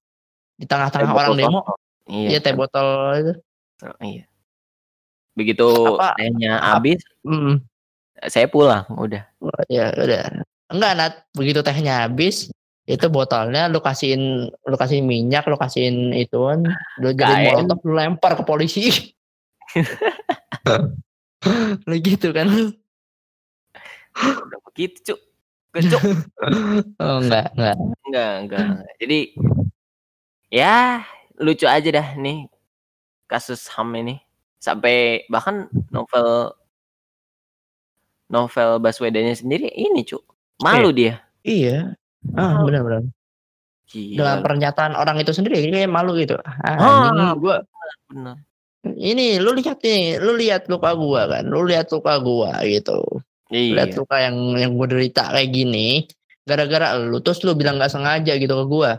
Di 0.55 0.65
tengah-tengah 0.65 1.11
orang 1.11 1.35
botol 1.35 1.37
demo. 1.37 1.61
Iya, 2.07 2.29
Iya, 2.31 2.39
teh 2.39 2.55
botol 2.55 2.89
itu. 3.19 3.33
Iya. 3.99 4.25
Begitu 5.35 5.67
Apa- 5.99 6.15
tehnya 6.15 6.63
habis, 6.63 7.03
Mm, 7.27 7.59
saya 8.31 8.47
pulang 8.47 8.87
udah. 8.95 9.27
ya 9.67 9.91
udah. 9.91 10.23
Enggak 10.71 10.93
Nat, 10.95 11.15
begitu 11.35 11.59
tehnya 11.67 12.07
habis 12.07 12.55
itu 12.85 13.09
botolnya 13.09 13.73
lu 13.73 13.81
kasihin 13.81 14.53
lu 14.53 14.77
kasihin 14.77 15.09
minyak, 15.09 15.49
lu 15.49 15.57
kasihin 15.57 16.13
ituan, 16.13 16.69
lu 17.01 17.17
jadi 17.17 17.57
molotov 17.57 17.81
lu 17.89 17.97
lempar 17.97 18.37
ke 18.37 18.45
polisi. 18.45 18.93
lu 21.89 21.95
gitu 22.05 22.29
kan 22.37 22.45
lu. 22.45 22.77
Udah 24.15 24.61
begitu, 24.69 25.13
Cuk. 25.13 25.21
Kecuk. 25.75 26.03
Oh 27.03 27.19
enggak, 27.19 27.51
enggak. 27.57 27.77
enggak, 28.07 28.33
enggak. 28.47 28.67
Jadi 29.01 29.19
ya 30.53 31.03
lucu 31.41 31.67
aja 31.67 31.89
dah 31.91 32.09
nih 32.21 32.47
kasus 33.27 33.67
HAM 33.73 33.91
ini. 33.99 34.17
Sampai 34.61 35.27
bahkan 35.27 35.67
novel 35.91 36.55
novel 38.31 38.79
Baswedannya 38.79 39.35
sendiri 39.35 39.73
ini, 39.73 40.07
Cuk. 40.07 40.23
Malu 40.63 40.95
dia. 40.95 41.27
Iya. 41.43 41.99
Ah, 42.33 42.59
Oh. 42.59 42.65
benar-benar. 42.65 43.05
Gila. 43.85 44.17
Dalam 44.17 44.39
pernyataan 44.41 44.97
orang 44.97 45.21
itu 45.21 45.31
sendiri 45.31 45.61
kayak 45.69 45.93
malu 45.93 46.17
gitu. 46.17 46.41
Ah, 46.41 46.57
Ah, 46.65 47.13
anjing, 47.13 47.37
gua 47.39 47.57
bener. 48.09 48.37
ini 48.97 49.37
lu 49.39 49.53
lihat 49.53 49.79
nih, 49.85 50.17
lu 50.19 50.33
lihat 50.35 50.67
luka 50.73 50.97
gua 50.97 51.29
kan, 51.29 51.45
lu 51.45 51.69
lihat 51.69 51.93
luka 51.93 52.17
gua 52.19 52.65
gitu. 52.65 53.05
Lihat 53.53 53.93
Iya. 53.93 53.99
luka 54.01 54.17
yang 54.19 54.37
yang 54.57 54.73
gua 54.75 54.89
derita 54.89 55.29
kayak 55.31 55.53
gini, 55.53 56.09
gara-gara 56.43 56.97
lu 56.97 57.21
terus 57.21 57.45
lu 57.45 57.53
bilang 57.53 57.77
nggak 57.77 57.93
sengaja 57.93 58.33
gitu 58.35 58.55
ke 58.57 58.67
gua. 58.67 58.93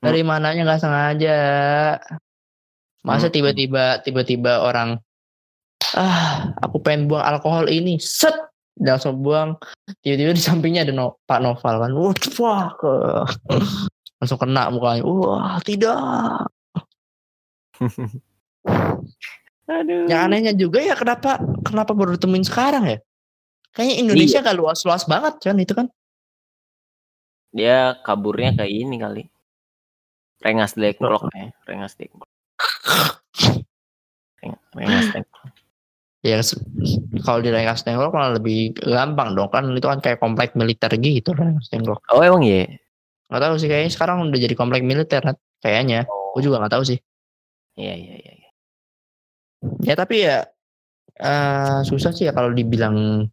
Dari 0.00 0.24
mananya 0.24 0.64
nggak 0.64 0.82
sengaja? 0.82 1.36
Masa 3.00 3.28
Hmm. 3.28 3.34
tiba-tiba 3.36 4.00
tiba-tiba 4.00 4.64
orang 4.64 4.96
ah, 5.96 6.52
aku 6.60 6.80
pengen 6.80 7.08
buang 7.08 7.24
alkohol 7.24 7.68
ini, 7.68 8.00
set 8.00 8.32
langsung 8.78 9.18
buang. 9.18 9.58
Tiba-tiba 10.04 10.36
di 10.36 10.42
sampingnya 10.42 10.86
ada 10.86 10.92
no, 10.94 11.18
Pak 11.26 11.40
Noval 11.42 11.74
kan. 11.82 11.90
Wah, 11.96 12.14
fuck. 12.14 12.78
langsung 14.20 14.38
kena 14.38 14.68
mukanya. 14.70 15.02
Wah, 15.02 15.56
tidak. 15.64 15.96
Aduh. 19.70 20.10
Yang 20.10 20.20
anehnya 20.20 20.52
juga 20.52 20.82
ya 20.82 20.98
kenapa 20.98 21.38
kenapa 21.62 21.94
baru 21.94 22.18
ditemuin 22.18 22.42
sekarang 22.44 22.84
ya? 22.90 22.98
Kayaknya 23.70 23.96
Indonesia 24.02 24.38
Iya. 24.42 24.46
gak 24.50 24.58
luas-luas 24.58 25.06
banget 25.06 25.34
kan 25.38 25.56
itu 25.62 25.72
kan. 25.78 25.86
Dia 27.54 27.94
kaburnya 28.02 28.50
kayak 28.58 28.72
ini 28.74 28.98
kali. 28.98 29.22
Rengas 30.42 30.74
Dengklok 30.74 31.30
ya, 31.30 31.54
Rengas 31.70 31.94
Dengklok. 31.94 32.26
Reng- 34.42 34.58
Rengas 34.76 35.06
Dengklok. 35.14 35.29
Ya 36.20 36.44
kalau 37.24 37.40
di 37.40 37.48
Rengas 37.48 37.80
Dengklok 37.80 38.12
malah 38.12 38.36
lebih 38.36 38.76
gampang 38.76 39.32
dong 39.32 39.48
kan 39.48 39.64
itu 39.72 39.88
kan 39.88 40.04
kayak 40.04 40.20
komplek 40.20 40.52
militer 40.52 40.92
gitu 41.00 41.32
Rengas 41.32 41.72
Dengklok. 41.72 42.04
Oh 42.12 42.20
emang 42.20 42.44
iya. 42.44 42.68
Nggak 43.32 43.40
tahu 43.40 43.54
sih 43.56 43.68
kayaknya 43.72 43.92
sekarang 43.94 44.28
udah 44.28 44.40
jadi 44.40 44.54
komplek 44.58 44.84
militer 44.84 45.22
kayaknya. 45.64 46.04
Oh, 46.04 46.36
Gue 46.36 46.44
juga 46.44 46.60
nggak 46.60 46.72
tahu 46.76 46.84
sih. 46.84 46.98
Iya 47.80 47.94
iya 47.96 48.14
iya. 48.20 48.32
iya. 48.36 48.48
Ya 49.80 49.94
tapi 49.96 50.24
ya 50.28 50.44
eh 51.20 51.78
susah 51.84 52.12
sih 52.12 52.28
ya 52.28 52.32
kalau 52.32 52.52
dibilang 52.52 53.28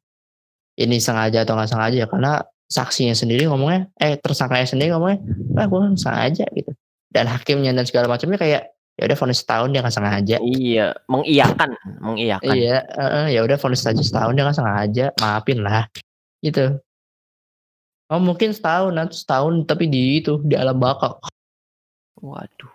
ini 0.77 0.97
sengaja 0.99 1.43
atau 1.43 1.55
nggak 1.55 1.71
sengaja 1.71 1.97
ya 2.03 2.07
karena 2.07 2.43
saksinya 2.67 3.15
sendiri 3.15 3.47
ngomongnya 3.47 3.87
eh 3.95 4.19
tersangkanya 4.19 4.67
sendiri 4.67 4.91
ngomongnya 4.91 5.23
ah 5.55 5.65
gue 5.71 5.81
sengaja 5.95 6.45
gitu 6.51 6.71
dan 7.11 7.25
hakimnya 7.31 7.71
dan 7.71 7.87
segala 7.87 8.11
macamnya 8.11 8.35
kayak 8.35 8.76
ya 8.97 9.05
udah 9.05 9.17
vonis 9.17 9.39
setahun 9.45 9.69
dia 9.69 9.81
nggak 9.85 9.93
sengaja 9.93 10.35
Iya, 10.41 10.87
mengiyakan, 11.05 11.69
mengiyakan. 12.01 12.49
iya 12.49 12.77
eh, 12.97 13.27
ya 13.37 13.45
udah 13.45 13.57
vonis 13.61 13.85
aja 13.85 14.01
setahun 14.01 14.33
dia 14.33 14.43
nggak 14.43 14.57
sengaja 14.57 15.05
maafin 15.21 15.61
lah 15.61 15.85
gitu 16.41 16.81
oh 18.09 18.21
mungkin 18.21 18.57
setahun 18.57 18.91
nanti 18.91 19.15
setahun 19.21 19.69
tapi 19.69 19.85
di 19.85 20.17
itu 20.19 20.41
di 20.41 20.57
alam 20.57 20.81
baka 20.81 21.13
Waduh. 22.17 22.73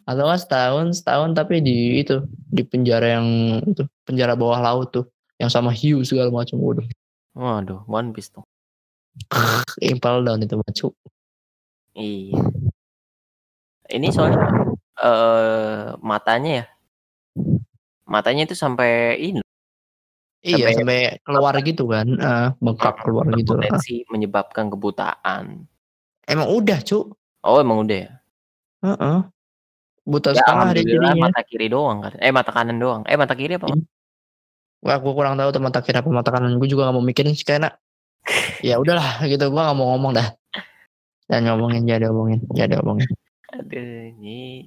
atau 0.09 0.22
nggak 0.24 0.41
setahun 0.41 0.87
setahun 1.03 1.30
tapi 1.37 1.61
di 1.61 2.01
itu 2.01 2.24
di 2.30 2.62
penjara 2.64 3.20
yang 3.20 3.26
itu 3.66 3.85
penjara 4.07 4.32
bawah 4.39 4.62
laut 4.62 4.89
tuh 4.95 5.05
yang 5.37 5.51
sama 5.51 5.74
hiu 5.74 6.01
segala 6.07 6.30
macam 6.32 6.57
udah 6.62 6.87
Waduh, 7.35 7.82
One 7.91 8.14
Piece 8.14 8.30
tuh. 8.30 8.47
impel 9.82 10.22
down 10.22 10.39
itu 10.41 10.55
macu 10.55 10.89
Iya. 11.95 12.42
Ini 13.86 14.09
soalnya 14.11 14.40
eh 14.97 15.86
matanya 16.01 16.51
ya. 16.62 16.66
Matanya 18.05 18.45
itu 18.45 18.55
sampai 18.55 19.16
ini 19.16 19.40
iya 20.45 20.68
Sampai- 20.68 20.76
sampai 20.76 21.01
keluar 21.24 21.55
gitu 21.64 21.84
kan 21.88 22.05
eh, 22.05 22.49
bengkak 22.61 23.01
keluar 23.01 23.24
gitu 23.32 23.57
Ah, 23.57 23.64
berpotensi 23.64 24.05
menyebabkan 24.12 24.68
kebutaan. 24.68 25.64
emang 26.28 26.49
udah 26.53 26.78
cu 26.84 27.16
Oh, 27.40 27.61
emang 27.61 27.84
udah 27.84 27.99
ya? 28.09 28.11
Heeh. 28.80 29.18
buta 30.05 30.32
Ya, 30.32 30.45
setengah 30.45 30.68
dia 30.76 30.84
alhamdulillah 30.84 31.12
jadinya 31.16 31.24
mata 31.28 31.40
kiri 31.45 31.66
doang 31.68 31.99
kan. 32.05 32.12
Eh, 32.20 32.28
mata 32.28 32.51
kanan 32.53 32.76
doang. 32.76 33.03
Eh, 33.09 33.16
mata 33.16 33.32
kiri 33.32 33.57
apa? 33.57 33.72
Wah, 34.84 34.97
gue 35.01 35.12
kurang 35.16 35.40
tahu 35.40 35.49
teman 35.49 35.72
tak 35.72 35.88
kira 35.88 36.05
apa 36.05 36.12
mata 36.12 36.28
kanan 36.28 36.61
gue 36.61 36.68
juga 36.68 36.88
gak 36.88 36.97
mau 36.97 37.01
mikirin 37.01 37.32
sih 37.32 37.45
karena 37.45 37.72
ya 38.68 38.76
udahlah 38.76 39.24
gitu 39.24 39.49
gue 39.49 39.62
gak 39.64 39.76
mau 39.76 39.97
ngomong 39.97 40.12
dah 40.12 40.28
dan 41.27 41.45
ngomongin 41.45 41.83
jadi 41.85 42.09
ngomongin 42.09 42.41
jadi 42.53 42.81
ngomongin 42.81 43.09
Aduh, 43.55 44.11
ini 44.18 44.66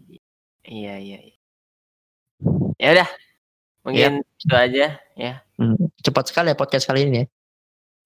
iya 0.63 0.95
iya. 0.95 1.19
iya. 1.19 1.35
Ya 2.79 2.89
udah. 2.95 3.09
Mungkin 3.83 4.11
itu 4.23 4.55
aja 4.55 4.95
ya. 5.15 5.33
Hmm, 5.59 5.75
cepat 5.99 6.31
sekali 6.31 6.51
ya 6.51 6.55
podcast 6.55 6.87
kali 6.87 7.03
ini 7.03 7.23
ya 7.23 7.27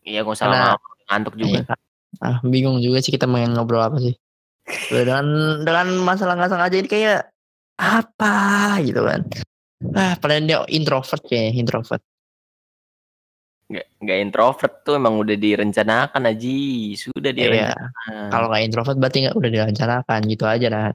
Iya, 0.01 0.19
gak 0.25 0.33
usah 0.33 0.45
Karena- 0.49 0.73
lama 0.73 0.89
ngantuk 1.11 1.35
juga. 1.37 1.59
Iya. 1.61 1.75
ah, 2.19 2.37
bingung 2.41 2.81
juga 2.81 2.97
sih 2.99 3.13
kita 3.13 3.29
pengen 3.29 3.53
ngobrol 3.53 3.81
apa 3.81 3.97
sih 4.01 4.15
dengan 4.89 5.25
dengan 5.63 5.87
masalah 6.01 6.35
nggak 6.37 6.51
sengaja 6.51 6.75
ini 6.77 6.89
kayak 6.89 7.19
apa 7.79 8.35
gitu 8.83 9.01
kan 9.05 9.21
ah 9.95 10.13
paling 10.19 10.45
dia 10.45 10.61
introvert 10.69 11.23
kayak 11.25 11.55
introvert 11.55 12.03
Nggak, 13.71 13.87
nggak 14.03 14.17
introvert 14.19 14.73
tuh 14.83 14.99
emang 14.99 15.15
udah 15.15 15.35
direncanakan 15.35 16.27
Aji. 16.27 16.91
Sudah 16.93 17.31
Iya, 17.31 17.71
direncanakan. 17.71 18.27
kalau 18.27 18.45
nggak 18.51 18.63
introvert 18.67 18.97
berarti 18.99 19.17
nggak 19.23 19.37
udah 19.39 19.49
direncanakan 19.49 20.19
gitu 20.27 20.43
aja 20.43 20.67
nah 20.67 20.87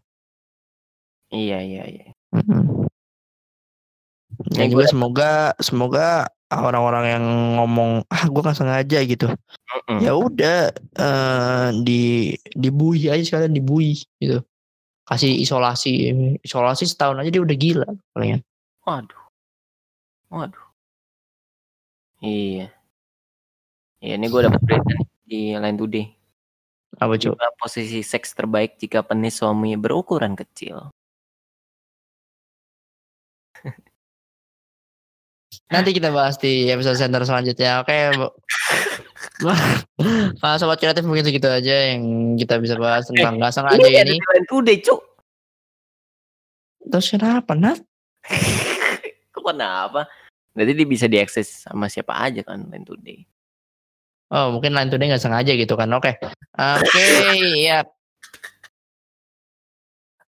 Iya, 1.26 1.58
iya, 1.58 1.82
iya. 1.88 2.06
Mm-mm. 2.36 2.86
Yang 4.52 4.60
Dan 4.60 4.68
juga 4.70 4.84
gue- 4.84 4.92
semoga 4.92 5.30
semoga 5.58 6.06
orang-orang 6.46 7.04
yang 7.10 7.24
ngomong 7.58 7.90
ah 8.06 8.24
gue 8.28 8.38
nggak 8.38 8.54
sengaja 8.54 8.98
gitu 9.02 9.26
ya 9.98 10.14
udah 10.14 10.70
eh, 10.94 11.68
di 11.82 12.30
dibui 12.54 13.10
aja 13.10 13.18
sekalian 13.18 13.50
dibui 13.50 13.98
gitu 14.22 14.44
kasih 15.02 15.34
isolasi 15.38 16.14
isolasi 16.42 16.86
setahun 16.86 17.18
aja 17.18 17.30
dia 17.32 17.42
udah 17.42 17.56
gila 17.56 17.88
kalian 18.14 18.40
Waduh. 18.86 19.22
Waduh. 20.30 20.65
Iya. 22.26 22.66
Iya, 24.02 24.14
ini 24.18 24.26
gue 24.26 24.42
dapat 24.42 24.60
berita 24.66 24.90
nih 24.90 25.06
di 25.26 25.40
Line 25.54 25.78
Today. 25.78 26.06
apa 26.96 27.14
Juga 27.20 27.52
posisi 27.60 28.00
seks 28.00 28.32
terbaik 28.32 28.80
jika 28.80 29.04
penis 29.04 29.36
suami 29.38 29.76
berukuran 29.76 30.32
kecil. 30.34 30.90
nanti 35.72 35.90
kita 35.90 36.14
bahas 36.14 36.38
di 36.38 36.70
episode 36.70 36.94
center 36.94 37.26
selanjutnya 37.26 37.82
oke 37.82 37.96
Bu. 38.20 38.28
Nah, 40.40 40.56
sobat 40.56 40.78
kreatif 40.80 41.04
mungkin 41.04 41.26
segitu 41.26 41.48
aja 41.50 41.92
yang 41.92 42.36
kita 42.38 42.56
bisa 42.62 42.76
bahas 42.80 43.08
tentang 43.08 43.36
nggak 43.40 43.52
sengaja 43.52 43.82
Ini 43.82 44.16
Line 44.16 44.46
Today, 44.48 44.78
Cuk. 44.80 45.00
terus 46.86 47.10
kenapa 47.10 47.52
Nat 47.58 47.82
kenapa? 49.46 50.06
Berarti 50.56 50.72
dia 50.72 50.88
bisa 50.88 51.04
diakses 51.04 51.68
sama 51.68 51.92
siapa 51.92 52.16
aja 52.16 52.40
kan 52.40 52.64
Line 52.72 52.88
Today. 52.88 53.20
Oh 54.26 54.50
mungkin 54.50 54.74
lain 54.74 54.90
today 54.90 55.06
nggak 55.06 55.22
sengaja 55.22 55.54
gitu 55.54 55.78
kan. 55.78 55.86
Oke. 55.94 56.18
Oke 56.58 57.04
ya. 57.62 57.86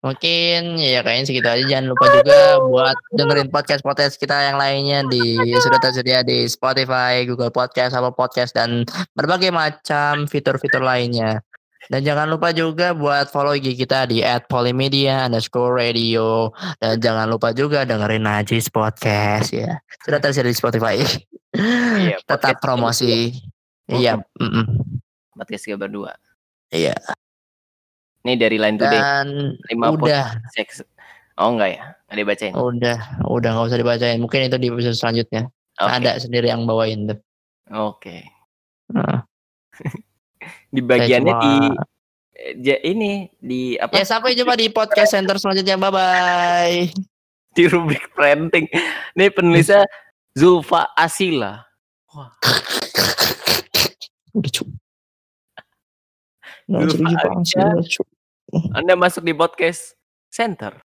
Mungkin 0.03 0.83
ya 0.83 1.05
kayaknya 1.05 1.25
segitu 1.29 1.47
aja. 1.47 1.63
Jangan 1.63 1.87
lupa 1.93 2.07
juga 2.11 2.39
buat 2.65 2.97
dengerin 3.15 3.53
podcast-podcast 3.53 4.19
kita 4.19 4.35
yang 4.51 4.57
lainnya 4.59 5.07
di 5.07 5.39
sudah 5.61 5.79
tersedia 5.79 6.27
di 6.27 6.49
Spotify, 6.49 7.23
Google 7.29 7.55
Podcast, 7.55 7.95
Apple 7.95 8.17
Podcast 8.17 8.57
dan 8.57 8.83
berbagai 9.15 9.53
macam 9.55 10.27
fitur-fitur 10.27 10.83
lainnya. 10.83 11.45
Dan 11.91 12.07
jangan 12.07 12.31
lupa 12.31 12.55
juga 12.55 12.95
buat 12.95 13.27
follow 13.35 13.59
IG 13.59 13.75
kita 13.75 14.07
di 14.07 14.23
@polymedia 14.47 15.27
underscore 15.27 15.75
radio 15.75 16.55
dan 16.79 17.03
jangan 17.03 17.27
lupa 17.27 17.51
juga 17.51 17.83
dengerin 17.83 18.23
Najis 18.23 18.71
Podcast 18.71 19.51
ya. 19.51 19.83
Sudah 20.07 20.23
tersedia 20.23 20.55
di 20.55 20.59
Spotify. 20.59 21.03
Iya, 21.59 22.23
Tetap 22.31 22.63
promosi. 22.63 23.35
Iya. 23.91 24.23
mm-mm. 24.39 24.67
Podcast 25.35 25.67
kita 25.67 25.75
berdua. 25.75 26.15
Iya. 26.71 26.95
Ini 28.23 28.39
dari 28.39 28.57
Line 28.63 28.79
Today. 28.79 29.01
Dan 29.03 29.27
udah, 29.75 30.39
Seks. 30.55 30.87
Oh 31.35 31.51
enggak 31.51 31.75
ya? 31.75 31.83
Nggak 32.07 32.19
dibacain. 32.23 32.53
udah, 32.55 32.99
udah 33.27 33.51
nggak 33.57 33.67
usah 33.73 33.81
dibacain. 33.81 34.19
Mungkin 34.23 34.47
itu 34.47 34.57
di 34.63 34.71
episode 34.71 34.95
selanjutnya. 34.95 35.51
Oke. 35.83 35.91
Ada 35.99 36.23
sendiri 36.23 36.47
yang 36.47 36.63
bawain 36.63 37.11
tuh. 37.11 37.19
Oke. 37.73 38.23
Nah, 38.93 39.25
Di 40.69 40.81
bagiannya 40.81 41.33
cuma- 41.33 41.43
di 41.43 41.53
ja- 42.61 42.83
ini 42.83 43.29
di 43.37 43.77
apa? 43.77 43.95
Ya 43.95 44.05
sampai 44.05 44.33
jumpa 44.33 44.55
di 44.55 44.69
podcast 44.69 45.13
center 45.13 45.37
selanjutnya. 45.37 45.77
Bye 45.77 45.91
bye. 45.91 46.79
Di 47.57 47.69
rubrik 47.69 48.09
printing. 48.13 48.65
Nih 49.13 49.29
penulisnya 49.29 49.85
Zulfa 50.33 50.89
Asila. 50.93 51.61
Udah 54.33 54.51
cu. 54.51 54.65
Nggak 56.65 56.81
Lupa 56.81 56.97
usah 56.97 57.11
dipanggil, 57.13 57.61
aja. 57.61 57.93
cu. 57.93 58.03
Anda 58.73 58.95
masuk 58.97 59.21
di 59.21 59.37
podcast 59.37 59.93
center. 60.29 60.81